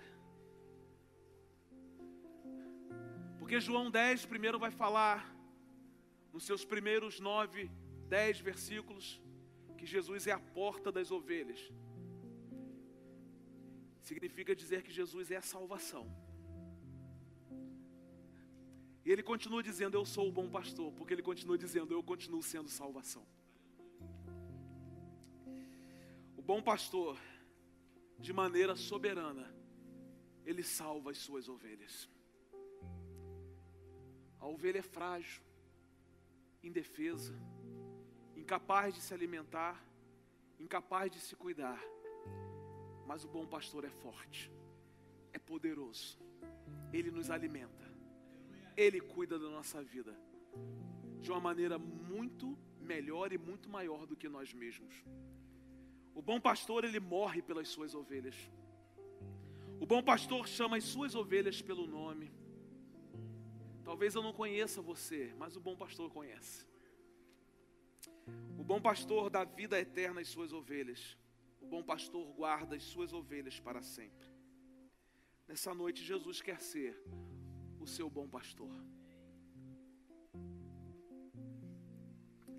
Porque 3.46 3.60
João 3.60 3.88
10 3.88 4.26
primeiro 4.26 4.58
vai 4.58 4.72
falar, 4.72 5.32
nos 6.32 6.42
seus 6.42 6.64
primeiros 6.64 7.20
nove, 7.20 7.70
dez 8.08 8.40
versículos, 8.40 9.20
que 9.78 9.86
Jesus 9.86 10.26
é 10.26 10.32
a 10.32 10.40
porta 10.40 10.90
das 10.90 11.12
ovelhas. 11.12 11.60
Significa 14.00 14.52
dizer 14.52 14.82
que 14.82 14.90
Jesus 14.90 15.30
é 15.30 15.36
a 15.36 15.42
salvação. 15.42 16.04
E 19.04 19.12
ele 19.12 19.22
continua 19.22 19.62
dizendo: 19.62 19.96
Eu 19.96 20.04
sou 20.04 20.28
o 20.28 20.32
bom 20.32 20.50
pastor, 20.50 20.92
porque 20.94 21.14
ele 21.14 21.22
continua 21.22 21.56
dizendo: 21.56 21.94
Eu 21.94 22.02
continuo 22.02 22.42
sendo 22.42 22.68
salvação. 22.68 23.24
O 26.36 26.42
bom 26.42 26.60
pastor, 26.60 27.16
de 28.18 28.32
maneira 28.32 28.74
soberana, 28.74 29.54
ele 30.44 30.64
salva 30.64 31.12
as 31.12 31.18
suas 31.18 31.48
ovelhas. 31.48 32.08
A 34.40 34.46
ovelha 34.46 34.78
é 34.78 34.82
frágil, 34.82 35.42
indefesa, 36.62 37.34
incapaz 38.36 38.94
de 38.94 39.00
se 39.00 39.12
alimentar, 39.14 39.82
incapaz 40.58 41.10
de 41.10 41.20
se 41.20 41.34
cuidar. 41.34 41.82
Mas 43.06 43.24
o 43.24 43.28
bom 43.28 43.46
pastor 43.46 43.84
é 43.84 43.90
forte, 43.90 44.50
é 45.32 45.38
poderoso, 45.38 46.18
ele 46.92 47.10
nos 47.10 47.30
alimenta, 47.30 47.90
ele 48.76 49.00
cuida 49.00 49.38
da 49.38 49.48
nossa 49.48 49.82
vida 49.82 50.16
de 51.20 51.30
uma 51.30 51.40
maneira 51.40 51.78
muito 51.78 52.56
melhor 52.80 53.32
e 53.32 53.38
muito 53.38 53.68
maior 53.68 54.06
do 54.06 54.16
que 54.16 54.28
nós 54.28 54.52
mesmos. 54.52 54.94
O 56.14 56.22
bom 56.22 56.40
pastor, 56.40 56.84
ele 56.84 57.00
morre 57.00 57.42
pelas 57.42 57.68
suas 57.68 57.94
ovelhas. 57.94 58.36
O 59.80 59.84
bom 59.84 60.02
pastor 60.02 60.48
chama 60.48 60.76
as 60.76 60.84
suas 60.84 61.14
ovelhas 61.14 61.60
pelo 61.60 61.86
nome. 61.86 62.32
Talvez 63.86 64.16
eu 64.16 64.22
não 64.22 64.32
conheça 64.32 64.82
você, 64.82 65.32
mas 65.38 65.54
o 65.54 65.60
bom 65.60 65.76
pastor 65.76 66.10
conhece. 66.10 66.66
O 68.58 68.64
bom 68.64 68.80
pastor 68.80 69.30
dá 69.30 69.44
vida 69.44 69.78
eterna 69.78 70.20
às 70.20 70.28
suas 70.28 70.52
ovelhas. 70.52 71.16
O 71.60 71.66
bom 71.68 71.84
pastor 71.84 72.32
guarda 72.32 72.74
as 72.74 72.82
suas 72.82 73.12
ovelhas 73.12 73.60
para 73.60 73.82
sempre. 73.82 74.26
Nessa 75.46 75.72
noite, 75.72 76.02
Jesus 76.02 76.42
quer 76.42 76.60
ser 76.60 77.00
o 77.78 77.86
seu 77.86 78.10
bom 78.10 78.28
pastor. 78.28 78.74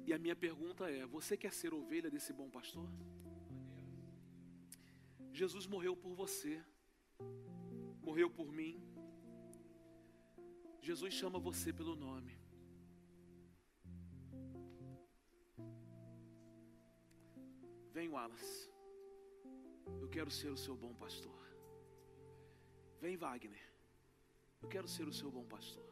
E 0.05 0.13
a 0.13 0.17
minha 0.17 0.35
pergunta 0.47 0.89
é: 0.89 1.05
você 1.05 1.35
quer 1.35 1.51
ser 1.51 1.73
ovelha 1.73 2.09
desse 2.09 2.31
bom 2.31 2.49
pastor? 2.49 2.89
Jesus 5.33 5.67
morreu 5.67 5.97
por 5.97 6.15
você, 6.15 6.63
morreu 8.01 8.29
por 8.29 8.49
mim. 8.49 8.96
Jesus 10.81 11.13
chama 11.13 11.39
você 11.39 11.73
pelo 11.73 11.95
nome. 11.95 12.37
Vem, 17.91 18.09
Wallace. 18.09 18.69
Eu 19.99 20.07
quero 20.07 20.29
ser 20.29 20.49
o 20.49 20.57
seu 20.57 20.75
bom 20.75 20.93
pastor. 20.93 21.39
Vem, 23.01 23.17
Wagner. 23.17 23.67
Eu 24.61 24.69
quero 24.69 24.87
ser 24.87 25.07
o 25.07 25.13
seu 25.13 25.31
bom 25.31 25.45
pastor. 25.45 25.89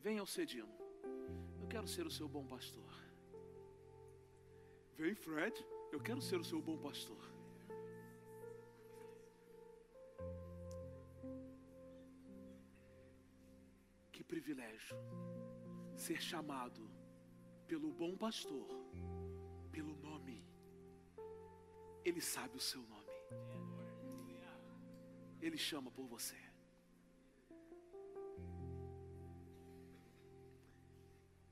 Vem, 0.00 0.18
Alcedino. 0.18 0.74
Eu 1.60 1.68
quero 1.68 1.86
ser 1.86 2.06
o 2.06 2.10
seu 2.10 2.28
bom 2.28 2.46
pastor. 2.46 2.92
Vem, 4.96 5.14
Fred. 5.14 5.54
Eu 5.92 6.00
quero 6.00 6.22
ser 6.22 6.38
o 6.40 6.44
seu 6.44 6.60
bom 6.60 6.78
pastor. 6.78 7.35
Privilégio 14.46 14.96
ser 15.96 16.22
chamado 16.22 16.88
pelo 17.66 17.90
bom 17.90 18.16
pastor, 18.16 18.68
pelo 19.72 19.96
nome. 19.96 20.46
Ele 22.04 22.20
sabe 22.20 22.56
o 22.56 22.60
seu 22.60 22.80
nome. 22.82 23.10
Ele 25.40 25.58
chama 25.58 25.90
por 25.90 26.06
você. 26.06 26.36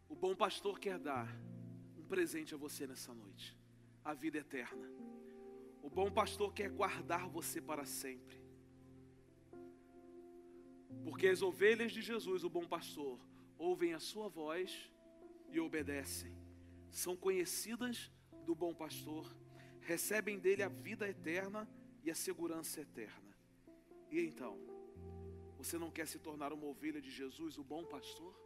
O 0.09 0.15
bom 0.15 0.37
pastor 0.37 0.79
quer 0.79 0.99
dar 1.01 1.29
um 1.97 2.05
presente 2.07 2.55
a 2.55 2.57
você 2.57 2.87
nessa 2.87 3.13
noite, 3.13 3.59
a 4.05 4.15
vida 4.15 4.39
eterna. 4.39 4.89
O 5.83 5.91
bom 5.91 6.13
pastor 6.13 6.55
quer 6.55 6.71
guardar 6.71 7.29
você 7.29 7.61
para 7.61 7.85
sempre. 7.85 8.44
Porque 11.03 11.29
as 11.29 11.43
ovelhas 11.43 11.93
de 11.93 12.01
Jesus, 12.01 12.45
o 12.45 12.51
bom 12.51 12.67
pastor, 12.67 13.19
ouvem 13.59 13.95
a 13.95 13.99
sua 13.99 14.29
voz 14.29 14.91
e 15.51 15.59
obedecem. 15.59 16.33
São 16.91 17.17
conhecidas 17.17 18.11
do 18.45 18.55
bom 18.55 18.75
pastor, 18.75 19.35
recebem 19.81 20.39
dele 20.39 20.63
a 20.63 20.69
vida 20.69 21.09
eterna 21.09 21.69
e 22.03 22.11
a 22.11 22.15
segurança 22.15 22.81
eterna. 22.81 23.37
E 24.11 24.21
então, 24.21 24.59
você 25.57 25.79
não 25.79 25.91
quer 25.91 26.07
se 26.07 26.19
tornar 26.19 26.53
uma 26.53 26.67
ovelha 26.67 27.01
de 27.01 27.11
Jesus, 27.11 27.57
o 27.59 27.65
bom 27.65 27.85
pastor? 27.85 28.44